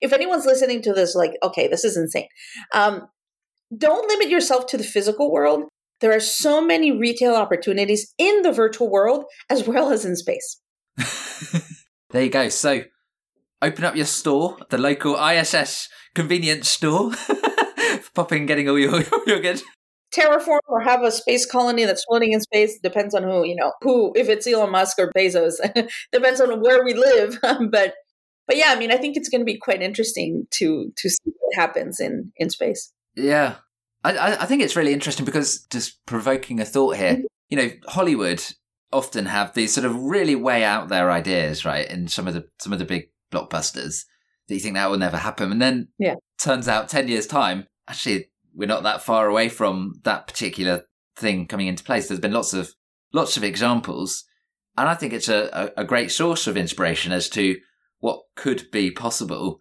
if 0.00 0.12
anyone's 0.12 0.46
listening 0.46 0.80
to 0.82 0.92
this, 0.92 1.16
like, 1.16 1.32
okay, 1.42 1.66
this 1.66 1.84
is 1.84 1.96
insane. 1.96 2.28
Um, 2.72 3.08
don't 3.76 4.08
limit 4.08 4.28
yourself 4.28 4.66
to 4.66 4.76
the 4.76 4.84
physical 4.84 5.32
world. 5.32 5.64
There 6.00 6.14
are 6.14 6.20
so 6.20 6.60
many 6.60 6.92
retail 6.92 7.34
opportunities 7.34 8.14
in 8.18 8.42
the 8.42 8.52
virtual 8.52 8.90
world 8.90 9.24
as 9.50 9.66
well 9.66 9.90
as 9.90 10.04
in 10.04 10.16
space. 10.16 10.60
there 12.10 12.22
you 12.24 12.30
go. 12.30 12.48
So 12.48 12.82
open 13.60 13.84
up 13.84 13.96
your 13.96 14.06
store, 14.06 14.56
the 14.70 14.78
local 14.78 15.16
ISS 15.16 15.88
convenience 16.14 16.68
store. 16.68 17.12
Pop 18.14 18.32
in 18.32 18.46
getting 18.46 18.68
all 18.68 18.78
your, 18.78 18.94
all 19.12 19.24
your 19.26 19.40
goods. 19.40 19.62
Terraform 20.14 20.58
or 20.66 20.80
have 20.80 21.02
a 21.02 21.10
space 21.10 21.44
colony 21.44 21.84
that's 21.84 22.04
floating 22.04 22.32
in 22.32 22.40
space 22.40 22.78
depends 22.82 23.14
on 23.14 23.24
who, 23.24 23.44
you 23.44 23.54
know, 23.54 23.72
who, 23.82 24.12
if 24.16 24.28
it's 24.28 24.46
Elon 24.46 24.70
Musk 24.70 24.98
or 24.98 25.12
Bezos, 25.14 25.56
depends 26.12 26.40
on 26.40 26.60
where 26.60 26.82
we 26.82 26.94
live. 26.94 27.38
but, 27.42 27.94
but 28.46 28.56
yeah, 28.56 28.72
I 28.74 28.78
mean, 28.78 28.90
I 28.90 28.96
think 28.96 29.16
it's 29.16 29.28
going 29.28 29.42
to 29.42 29.44
be 29.44 29.58
quite 29.58 29.82
interesting 29.82 30.46
to, 30.52 30.90
to 30.96 31.10
see 31.10 31.32
what 31.38 31.54
happens 31.56 32.00
in, 32.00 32.32
in 32.36 32.48
space. 32.48 32.90
Yeah. 33.16 33.56
I, 34.12 34.42
I 34.42 34.46
think 34.46 34.62
it's 34.62 34.76
really 34.76 34.92
interesting 34.92 35.24
because 35.24 35.66
just 35.70 36.04
provoking 36.06 36.60
a 36.60 36.64
thought 36.64 36.96
here, 36.96 37.14
mm-hmm. 37.14 37.24
you 37.48 37.56
know, 37.56 37.70
Hollywood 37.88 38.42
often 38.92 39.26
have 39.26 39.54
these 39.54 39.72
sort 39.72 39.84
of 39.84 39.96
really 39.96 40.34
way 40.34 40.64
out 40.64 40.88
there 40.88 41.10
ideas, 41.10 41.64
right? 41.64 41.88
In 41.90 42.08
some 42.08 42.26
of 42.26 42.34
the, 42.34 42.48
some 42.58 42.72
of 42.72 42.78
the 42.78 42.84
big 42.84 43.10
blockbusters 43.30 44.04
that 44.46 44.54
you 44.54 44.60
think 44.60 44.74
that 44.74 44.90
will 44.90 44.98
never 44.98 45.18
happen. 45.18 45.52
And 45.52 45.60
then 45.60 45.88
yeah. 45.98 46.14
turns 46.40 46.68
out 46.68 46.88
10 46.88 47.08
years 47.08 47.26
time, 47.26 47.66
actually, 47.88 48.30
we're 48.54 48.66
not 48.66 48.82
that 48.84 49.02
far 49.02 49.28
away 49.28 49.48
from 49.48 50.00
that 50.04 50.26
particular 50.26 50.84
thing 51.16 51.46
coming 51.46 51.66
into 51.66 51.84
place. 51.84 52.08
There's 52.08 52.20
been 52.20 52.32
lots 52.32 52.54
of, 52.54 52.74
lots 53.12 53.36
of 53.36 53.44
examples. 53.44 54.24
And 54.76 54.88
I 54.88 54.94
think 54.94 55.12
it's 55.12 55.28
a, 55.28 55.72
a, 55.76 55.82
a 55.82 55.84
great 55.84 56.10
source 56.10 56.46
of 56.46 56.56
inspiration 56.56 57.12
as 57.12 57.28
to 57.30 57.56
what 58.00 58.22
could 58.36 58.70
be 58.70 58.90
possible. 58.90 59.60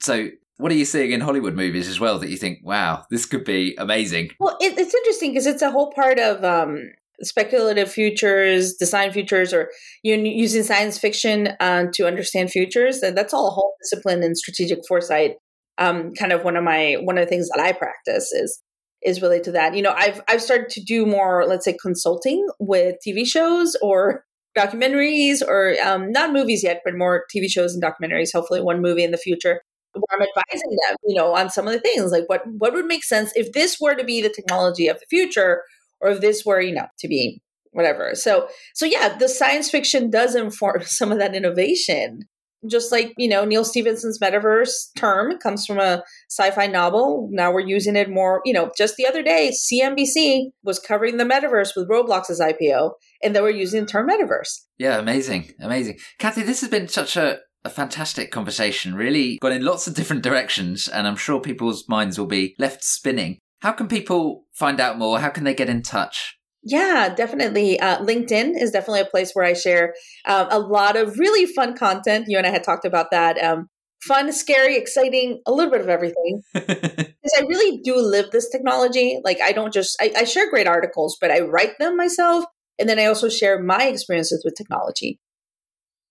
So 0.00 0.28
what 0.58 0.70
are 0.70 0.76
you 0.76 0.84
seeing 0.84 1.12
in 1.12 1.20
Hollywood 1.20 1.54
movies 1.54 1.88
as 1.88 1.98
well 1.98 2.18
that 2.18 2.30
you 2.30 2.36
think, 2.36 2.60
wow, 2.62 3.04
this 3.10 3.26
could 3.26 3.44
be 3.44 3.74
amazing? 3.78 4.30
Well, 4.38 4.56
it, 4.60 4.78
it's 4.78 4.94
interesting 4.94 5.32
because 5.32 5.46
it's 5.46 5.62
a 5.62 5.70
whole 5.70 5.92
part 5.92 6.18
of 6.18 6.44
um, 6.44 6.92
speculative 7.22 7.90
futures, 7.90 8.74
design 8.74 9.12
futures, 9.12 9.52
or 9.52 9.70
you 10.02 10.16
know, 10.16 10.22
using 10.24 10.62
science 10.62 10.98
fiction 10.98 11.50
uh, 11.60 11.86
to 11.94 12.06
understand 12.06 12.50
futures. 12.50 13.02
And 13.02 13.16
that's 13.16 13.34
all 13.34 13.48
a 13.48 13.50
whole 13.50 13.74
discipline 13.82 14.22
in 14.22 14.34
strategic 14.34 14.80
foresight. 14.86 15.32
Um, 15.76 16.12
kind 16.12 16.32
of 16.32 16.44
one 16.44 16.56
of 16.56 16.62
my 16.62 16.98
one 17.02 17.18
of 17.18 17.24
the 17.24 17.28
things 17.28 17.48
that 17.48 17.60
I 17.60 17.72
practice 17.72 18.30
is 18.32 18.62
is 19.02 19.20
related 19.20 19.44
to 19.44 19.52
that. 19.52 19.74
You 19.74 19.82
know, 19.82 19.94
I've 19.96 20.22
I've 20.28 20.42
started 20.42 20.68
to 20.70 20.84
do 20.84 21.04
more, 21.04 21.44
let's 21.46 21.64
say, 21.64 21.76
consulting 21.82 22.46
with 22.60 22.96
TV 23.06 23.26
shows 23.26 23.76
or 23.82 24.24
documentaries, 24.56 25.42
or 25.42 25.74
um, 25.84 26.12
not 26.12 26.32
movies 26.32 26.62
yet, 26.62 26.80
but 26.84 26.96
more 26.96 27.24
TV 27.34 27.50
shows 27.50 27.74
and 27.74 27.82
documentaries. 27.82 28.30
Hopefully, 28.32 28.62
one 28.62 28.80
movie 28.80 29.02
in 29.02 29.10
the 29.10 29.16
future. 29.16 29.62
Where 29.94 30.20
I'm 30.20 30.26
advising 30.26 30.70
them, 30.70 30.96
you 31.06 31.16
know, 31.16 31.34
on 31.34 31.50
some 31.50 31.66
of 31.66 31.72
the 31.72 31.80
things 31.80 32.10
like 32.10 32.24
what 32.26 32.42
what 32.46 32.72
would 32.72 32.86
make 32.86 33.04
sense 33.04 33.32
if 33.34 33.52
this 33.52 33.78
were 33.80 33.94
to 33.94 34.04
be 34.04 34.22
the 34.22 34.28
technology 34.28 34.88
of 34.88 34.98
the 34.98 35.06
future 35.08 35.62
or 36.00 36.10
if 36.10 36.20
this 36.20 36.44
were, 36.44 36.60
you 36.60 36.74
know, 36.74 36.86
to 36.98 37.08
be 37.08 37.40
whatever. 37.74 38.14
So, 38.14 38.48
so 38.74 38.86
yeah, 38.86 39.16
the 39.18 39.28
science 39.28 39.70
fiction 39.70 40.10
does 40.10 40.34
inform 40.34 40.82
some 40.84 41.12
of 41.12 41.18
that 41.18 41.34
innovation. 41.34 42.20
Just 42.66 42.90
like, 42.90 43.12
you 43.18 43.28
know, 43.28 43.44
Neal 43.44 43.62
Stephenson's 43.62 44.18
metaverse 44.18 44.70
term 44.96 45.36
comes 45.36 45.66
from 45.66 45.78
a 45.78 46.02
sci-fi 46.30 46.66
novel. 46.66 47.28
Now 47.30 47.52
we're 47.52 47.60
using 47.60 47.94
it 47.94 48.08
more, 48.08 48.40
you 48.46 48.54
know, 48.54 48.70
just 48.78 48.96
the 48.96 49.06
other 49.06 49.22
day, 49.22 49.52
CNBC 49.52 50.46
was 50.62 50.78
covering 50.78 51.18
the 51.18 51.24
metaverse 51.24 51.72
with 51.76 51.90
Roblox's 51.90 52.40
IPO 52.40 52.92
and 53.22 53.36
they 53.36 53.42
were 53.42 53.50
using 53.50 53.82
the 53.82 53.86
term 53.86 54.08
metaverse. 54.08 54.62
Yeah, 54.78 54.98
amazing. 54.98 55.52
Amazing. 55.60 55.98
Cathy, 56.18 56.42
this 56.42 56.62
has 56.62 56.70
been 56.70 56.88
such 56.88 57.18
a 57.18 57.40
a 57.64 57.70
fantastic 57.70 58.30
conversation, 58.30 58.94
really 58.94 59.38
gone 59.38 59.52
in 59.52 59.64
lots 59.64 59.86
of 59.86 59.94
different 59.94 60.22
directions, 60.22 60.88
and 60.88 61.06
I'm 61.06 61.16
sure 61.16 61.40
people's 61.40 61.88
minds 61.88 62.18
will 62.18 62.26
be 62.26 62.54
left 62.58 62.84
spinning. 62.84 63.38
How 63.60 63.72
can 63.72 63.88
people 63.88 64.44
find 64.52 64.80
out 64.80 64.98
more? 64.98 65.20
How 65.20 65.30
can 65.30 65.44
they 65.44 65.54
get 65.54 65.70
in 65.70 65.82
touch? 65.82 66.38
Yeah, 66.62 67.14
definitely. 67.14 67.78
Uh, 67.78 67.98
LinkedIn 67.98 68.60
is 68.60 68.70
definitely 68.70 69.00
a 69.00 69.06
place 69.06 69.32
where 69.32 69.44
I 69.44 69.52
share 69.52 69.94
uh, 70.26 70.46
a 70.50 70.58
lot 70.58 70.96
of 70.96 71.18
really 71.18 71.46
fun 71.46 71.76
content. 71.76 72.26
You 72.28 72.38
and 72.38 72.46
I 72.46 72.50
had 72.50 72.64
talked 72.64 72.86
about 72.86 73.10
that. 73.10 73.42
Um, 73.42 73.68
fun, 74.02 74.32
scary, 74.32 74.76
exciting, 74.76 75.40
a 75.46 75.52
little 75.52 75.70
bit 75.70 75.80
of 75.80 75.88
everything. 75.88 76.42
Because 77.24 77.42
I 77.42 77.46
really 77.46 77.80
do 77.82 77.96
live 77.96 78.32
this 78.32 78.50
technology. 78.50 79.18
Like, 79.24 79.40
I 79.42 79.52
don't 79.52 79.72
just, 79.72 79.96
I, 79.98 80.12
I 80.14 80.24
share 80.24 80.50
great 80.50 80.68
articles, 80.68 81.16
but 81.18 81.30
I 81.30 81.40
write 81.40 81.78
them 81.78 81.96
myself. 81.96 82.44
And 82.78 82.86
then 82.86 82.98
I 82.98 83.06
also 83.06 83.30
share 83.30 83.62
my 83.62 83.84
experiences 83.84 84.42
with 84.44 84.54
technology. 84.56 85.18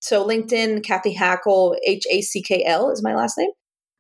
So, 0.04 0.28
LinkedIn, 0.28 0.84
Cathy 0.84 1.16
Hackl, 1.16 1.78
H 1.88 2.06
A 2.12 2.20
C 2.20 2.42
K 2.42 2.66
L 2.66 2.92
is 2.92 3.02
my 3.02 3.16
last 3.16 3.38
name. 3.38 3.52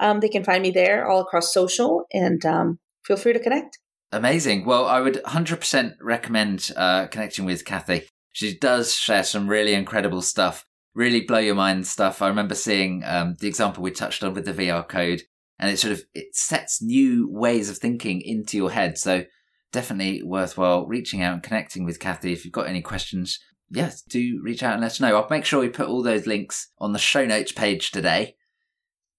Um, 0.01 0.19
they 0.19 0.27
can 0.27 0.43
find 0.43 0.61
me 0.61 0.69
there 0.69 1.07
all 1.07 1.21
across 1.21 1.53
social. 1.53 2.03
And 2.11 2.45
um, 2.45 2.79
feel 3.05 3.15
free 3.15 3.31
to 3.31 3.39
connect. 3.39 3.79
Amazing. 4.11 4.65
Well, 4.65 4.85
I 4.85 4.99
would 4.99 5.23
100% 5.23 5.93
recommend 6.01 6.71
uh, 6.75 7.07
connecting 7.07 7.45
with 7.45 7.63
Cathy. 7.63 8.03
She 8.33 8.57
does 8.57 8.93
share 8.93 9.23
some 9.23 9.47
really 9.47 9.73
incredible 9.73 10.21
stuff, 10.21 10.65
really 10.93 11.21
blow 11.21 11.39
your 11.39 11.55
mind 11.55 11.87
stuff. 11.87 12.21
I 12.21 12.27
remember 12.27 12.53
seeing 12.53 13.01
um, 13.05 13.37
the 13.39 13.47
example 13.47 13.81
we 13.81 13.91
touched 13.91 14.25
on 14.25 14.33
with 14.33 14.43
the 14.43 14.53
VR 14.53 14.85
code, 14.85 15.21
and 15.57 15.71
it 15.71 15.79
sort 15.79 15.93
of 15.93 16.03
it 16.13 16.35
sets 16.35 16.81
new 16.81 17.29
ways 17.31 17.69
of 17.69 17.77
thinking 17.77 18.19
into 18.19 18.57
your 18.57 18.71
head. 18.71 18.97
So 18.97 19.23
definitely 19.71 20.21
worthwhile 20.21 20.85
reaching 20.85 21.21
out 21.21 21.33
and 21.33 21.43
connecting 21.43 21.85
with 21.85 22.01
Cathy. 22.01 22.33
If 22.33 22.43
you've 22.43 22.53
got 22.53 22.67
any 22.67 22.81
questions, 22.81 23.39
yes, 23.73 24.01
do 24.01 24.41
reach 24.41 24.63
out 24.63 24.73
and 24.73 24.81
let 24.81 24.91
us 24.91 24.99
know. 24.99 25.15
I'll 25.15 25.27
make 25.29 25.45
sure 25.45 25.59
we 25.59 25.69
put 25.69 25.87
all 25.87 26.03
those 26.03 26.27
links 26.27 26.69
on 26.79 26.93
the 26.93 26.99
show 26.99 27.25
notes 27.25 27.51
page 27.51 27.91
today. 27.91 28.35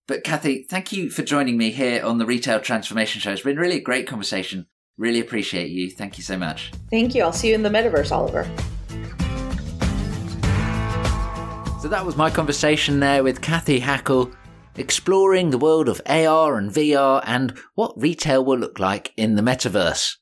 But 0.06 0.22
Cathy, 0.22 0.66
thank 0.68 0.92
you 0.92 1.10
for 1.10 1.22
joining 1.22 1.56
me 1.56 1.70
here 1.70 2.04
on 2.04 2.18
the 2.18 2.26
Retail 2.26 2.60
Transformation 2.60 3.20
Show. 3.20 3.32
It's 3.32 3.42
been 3.42 3.58
really 3.58 3.76
a 3.76 3.80
great 3.80 4.06
conversation. 4.06 4.66
Really 4.96 5.20
appreciate 5.20 5.70
you. 5.70 5.90
Thank 5.90 6.18
you 6.18 6.24
so 6.24 6.36
much. 6.36 6.72
Thank 6.90 7.14
you. 7.14 7.22
I'll 7.22 7.32
see 7.32 7.48
you 7.48 7.54
in 7.54 7.62
the 7.62 7.70
metaverse, 7.70 8.12
Oliver. 8.12 8.44
So 11.80 11.88
that 11.88 12.06
was 12.06 12.16
my 12.16 12.30
conversation 12.30 13.00
there 13.00 13.24
with 13.24 13.40
Cathy 13.40 13.80
Hackl, 13.80 14.34
exploring 14.76 15.50
the 15.50 15.58
world 15.58 15.88
of 15.88 16.00
AR 16.06 16.56
and 16.58 16.70
VR 16.70 17.22
and 17.26 17.56
what 17.74 17.92
retail 18.00 18.44
will 18.44 18.58
look 18.58 18.78
like 18.78 19.12
in 19.16 19.36
the 19.36 19.42
metaverse. 19.42 20.16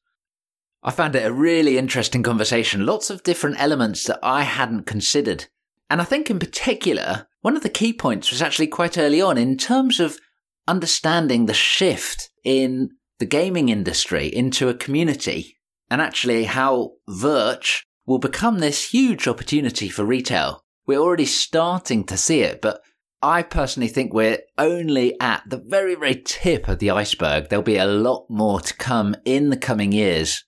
I 0.85 0.91
found 0.91 1.15
it 1.15 1.25
a 1.25 1.33
really 1.33 1.79
interesting 1.79 2.23
conversation, 2.23 2.85
lots 2.85 3.09
of 3.09 3.23
different 3.23 3.61
elements 3.61 4.05
that 4.05 4.19
I 4.23 4.43
hadn't 4.43 4.87
considered. 4.87 5.47
And 5.89 6.01
I 6.01 6.05
think 6.05 6.29
in 6.29 6.39
particular, 6.39 7.29
one 7.43 7.57
of 7.57 7.63
the 7.63 7.69
key 7.69 7.93
points 7.93 8.31
was 8.31 8.43
actually 8.43 8.67
quite 8.67 8.99
early 8.99 9.21
on 9.21 9.39
in 9.39 9.57
terms 9.57 10.01
of 10.01 10.19
understanding 10.67 11.47
the 11.47 11.55
shift 11.55 12.31
in 12.45 12.91
the 13.19 13.27
gaming 13.27 13.69
industry 13.69 14.27
into 14.27 14.69
a 14.69 14.75
community 14.75 15.57
and 15.89 16.01
actually 16.01 16.45
how 16.45 16.93
Virch 17.09 17.83
will 18.07 18.19
become 18.19 18.59
this 18.59 18.91
huge 18.91 19.29
opportunity 19.29 19.89
for 19.89 20.05
retail. 20.05 20.65
We're 20.87 20.99
already 20.99 21.27
starting 21.27 22.05
to 22.05 22.17
see 22.17 22.41
it, 22.41 22.61
but 22.61 22.81
I 23.23 23.43
personally 23.43 23.89
think 23.89 24.13
we're 24.13 24.41
only 24.59 25.15
at 25.21 25.45
the 25.49 25.63
very, 25.65 25.95
very 25.95 26.21
tip 26.25 26.67
of 26.67 26.81
the 26.81 26.91
iceberg. 26.91 27.49
There'll 27.49 27.63
be 27.63 27.77
a 27.77 27.87
lot 27.87 28.27
more 28.29 28.61
to 28.61 28.75
come 28.75 29.15
in 29.25 29.51
the 29.51 29.57
coming 29.57 29.93
years. 29.93 30.45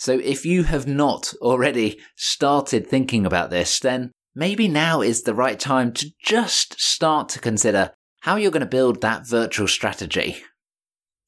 So 0.00 0.18
if 0.18 0.46
you 0.46 0.64
have 0.64 0.86
not 0.86 1.34
already 1.42 2.00
started 2.16 2.86
thinking 2.86 3.26
about 3.26 3.50
this, 3.50 3.78
then 3.78 4.12
maybe 4.34 4.66
now 4.66 5.02
is 5.02 5.24
the 5.24 5.34
right 5.34 5.60
time 5.60 5.92
to 5.92 6.10
just 6.24 6.80
start 6.80 7.28
to 7.28 7.38
consider 7.38 7.92
how 8.22 8.36
you're 8.36 8.50
going 8.50 8.60
to 8.60 8.66
build 8.66 9.02
that 9.02 9.28
virtual 9.28 9.68
strategy. 9.68 10.38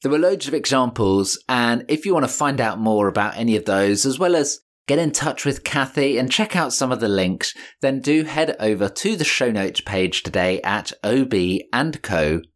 There 0.01 0.11
were 0.11 0.19
loads 0.19 0.49
of 0.49 0.55
examples, 0.55 1.39
and 1.51 1.85
if 1.87 2.07
you 2.07 2.15
want 2.15 2.25
to 2.25 2.33
find 2.33 2.63
out 2.63 2.79
more 2.79 3.09
about 3.09 3.37
any 3.37 3.57
of 3.57 3.67
those, 3.67 4.07
as 4.07 4.19
well 4.19 4.35
as 4.35 4.61
get 4.89 4.99
in 4.99 5.13
touch 5.13 5.45
with 5.45 5.65
Cathy 5.65 6.17
and 6.17 6.33
check 6.33 6.57
out 6.57 6.73
some 6.73 6.91
of 6.91 7.01
the 7.01 7.09
links, 7.09 7.53
then 7.83 8.01
do 8.01 8.25
head 8.25 8.57
over 8.59 8.89
to 8.89 9.17
the 9.17 9.25
show 9.25 9.51
notes 9.51 9.83
page 9.83 10.23
today 10.23 10.63
at 10.63 10.93
obandco.uk 11.05 12.47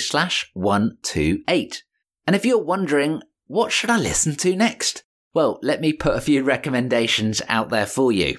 slash 0.00 0.50
128. 0.54 1.82
And 2.26 2.34
if 2.34 2.46
you're 2.46 2.64
wondering, 2.64 3.20
what 3.46 3.72
should 3.72 3.90
I 3.90 3.98
listen 3.98 4.36
to 4.36 4.56
next? 4.56 5.03
Well, 5.34 5.58
let 5.62 5.80
me 5.80 5.92
put 5.92 6.14
a 6.14 6.20
few 6.20 6.44
recommendations 6.44 7.42
out 7.48 7.68
there 7.68 7.86
for 7.86 8.12
you. 8.12 8.38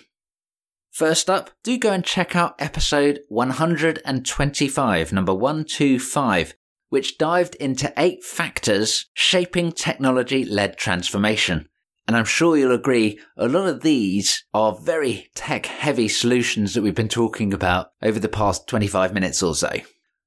First 0.92 1.30
up, 1.30 1.50
do 1.62 1.78
go 1.78 1.92
and 1.92 2.06
check 2.06 2.38
out 2.38 2.56
episode 2.58 3.20
125, 3.28 5.12
number 5.12 5.34
125, 5.34 6.56
which 6.88 7.18
dived 7.18 7.56
into 7.56 7.94
eight 7.98 8.24
factors 8.24 9.08
shaping 9.14 9.74
technology 9.74 10.46
led 10.46 10.78
transformation. 10.78 11.68
And 12.08 12.16
I'm 12.16 12.24
sure 12.24 12.56
you'll 12.56 12.72
agree, 12.72 13.20
a 13.36 13.50
lot 13.50 13.68
of 13.68 13.82
these 13.82 14.46
are 14.54 14.78
very 14.80 15.28
tech 15.36 15.66
heavy 15.66 16.08
solutions 16.08 16.76
that 16.76 16.82
we've 16.82 16.96
been 16.96 17.10
talking 17.10 17.54
about 17.54 17.90
over 18.02 18.20
the 18.20 18.30
past 18.30 18.70
25 18.70 19.14
minutes 19.14 19.44
or 19.44 19.54
so. 19.54 19.72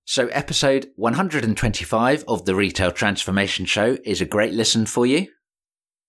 So, 0.05 0.27
episode 0.29 0.89
125 0.97 2.25
of 2.29 2.45
the 2.45 2.55
Retail 2.55 2.91
Transformation 2.91 3.65
Show 3.65 3.97
is 4.05 4.21
a 4.21 4.27
great 4.27 4.53
listen 4.53 4.85
for 4.85 5.07
you. 5.07 5.29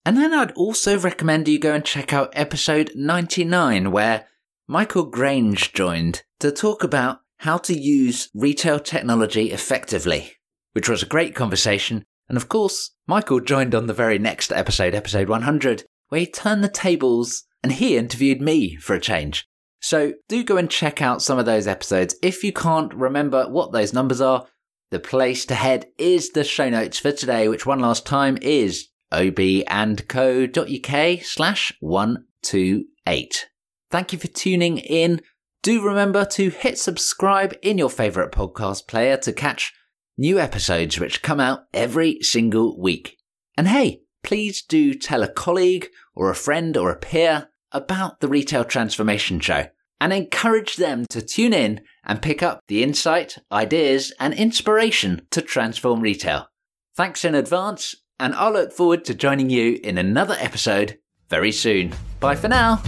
And 0.06 0.18
then 0.18 0.34
I'd 0.34 0.52
also 0.54 0.98
recommend 0.98 1.48
you 1.48 1.60
go 1.60 1.74
and 1.74 1.84
check 1.84 2.14
out 2.14 2.32
episode 2.34 2.92
99, 2.96 3.92
where 3.92 4.28
Michael 4.68 5.06
Grange 5.06 5.74
joined 5.74 6.24
to 6.40 6.52
talk 6.52 6.84
about 6.84 7.20
how 7.40 7.58
to 7.58 7.78
use 7.78 8.30
retail 8.34 8.80
technology 8.80 9.52
effectively, 9.52 10.34
which 10.74 10.90
was 10.90 11.04
a 11.04 11.08
great 11.08 11.36
conversation. 11.36 12.04
And 12.28 12.38
of 12.38 12.50
course, 12.50 12.92
Michael 13.08 13.40
joined 13.40 13.74
on 13.74 13.88
the 13.88 13.94
very 13.94 14.20
next 14.20 14.52
episode, 14.52 14.94
episode 14.94 15.30
100, 15.30 15.84
where 16.10 16.22
he 16.22 16.28
turned 16.28 16.64
the 16.64 16.70
tables 16.70 17.46
and 17.64 17.74
he 17.74 17.98
interviewed 17.98 18.42
me 18.42 18.76
for 18.76 18.94
a 18.94 19.00
change. 19.00 19.48
So 19.82 20.14
do 20.28 20.44
go 20.44 20.58
and 20.58 20.70
check 20.70 21.02
out 21.02 21.22
some 21.22 21.40
of 21.40 21.46
those 21.46 21.68
episodes. 21.68 22.16
If 22.22 22.44
you 22.44 22.52
can't 22.52 22.94
remember 22.94 23.50
what 23.50 23.72
those 23.72 23.94
numbers 23.94 24.22
are, 24.22 24.48
the 24.92 25.00
place 25.00 25.46
to 25.46 25.56
head 25.56 25.88
is 25.98 26.32
the 26.32 26.44
show 26.44 26.70
notes 26.70 27.00
for 27.00 27.12
today, 27.12 27.48
which 27.48 27.66
one 27.66 27.80
last 27.80 28.06
time 28.06 28.38
is 28.42 28.88
obandco.uk 29.12 30.94
slash 31.24 31.74
128. 31.80 33.50
Thank 33.92 34.14
you 34.14 34.20
for 34.20 34.28
tuning 34.28 34.78
in. 34.78 35.22
Do 35.62 35.82
remember 35.82 36.26
to 36.26 36.50
hit 36.50 36.78
subscribe 36.78 37.56
in 37.62 37.78
your 37.78 37.90
favourite 37.90 38.32
podcast 38.32 38.88
player 38.88 39.18
to 39.18 39.34
catch 39.34 39.74
new 40.18 40.40
episodes 40.40 41.00
which 41.00 41.22
come 41.22 41.40
out 41.40 41.66
every 41.74 42.20
single 42.22 42.80
week. 42.80 43.18
And 43.58 43.68
hey, 43.68 44.02
please 44.24 44.62
do 44.62 44.94
tell 44.94 45.24
a 45.24 45.28
colleague 45.28 45.88
or 46.16 46.30
a 46.30 46.36
friend 46.36 46.78
or 46.78 46.92
a 46.92 46.98
peer 46.98 47.50
about 47.72 48.20
the 48.20 48.28
Retail 48.28 48.64
Transformation 48.64 49.40
Show 49.40 49.68
and 50.02 50.14
encourage 50.14 50.78
them 50.78 51.06
to 51.10 51.22
tune 51.22 51.54
in 51.54 51.82
and 52.06 52.22
pick 52.22 52.42
up 52.42 52.62
the 52.68 52.84
insight, 52.84 53.38
ideas, 53.52 54.14
and 54.20 54.34
inspiration 54.34 55.28
to 55.32 55.42
transform 55.42 56.02
retail. 56.02 56.48
Thanks 56.96 57.26
in 57.26 57.36
advance, 57.36 57.96
and 58.20 58.36
I'll 58.36 58.52
look 58.52 58.72
forward 58.72 59.06
to 59.06 59.14
joining 59.14 59.50
you 59.50 59.80
in 59.84 59.98
another 59.98 60.36
episode 60.40 60.98
very 61.30 61.52
soon. 61.52 61.94
Bye 62.20 62.36
for 62.36 62.48
now. 62.48 62.82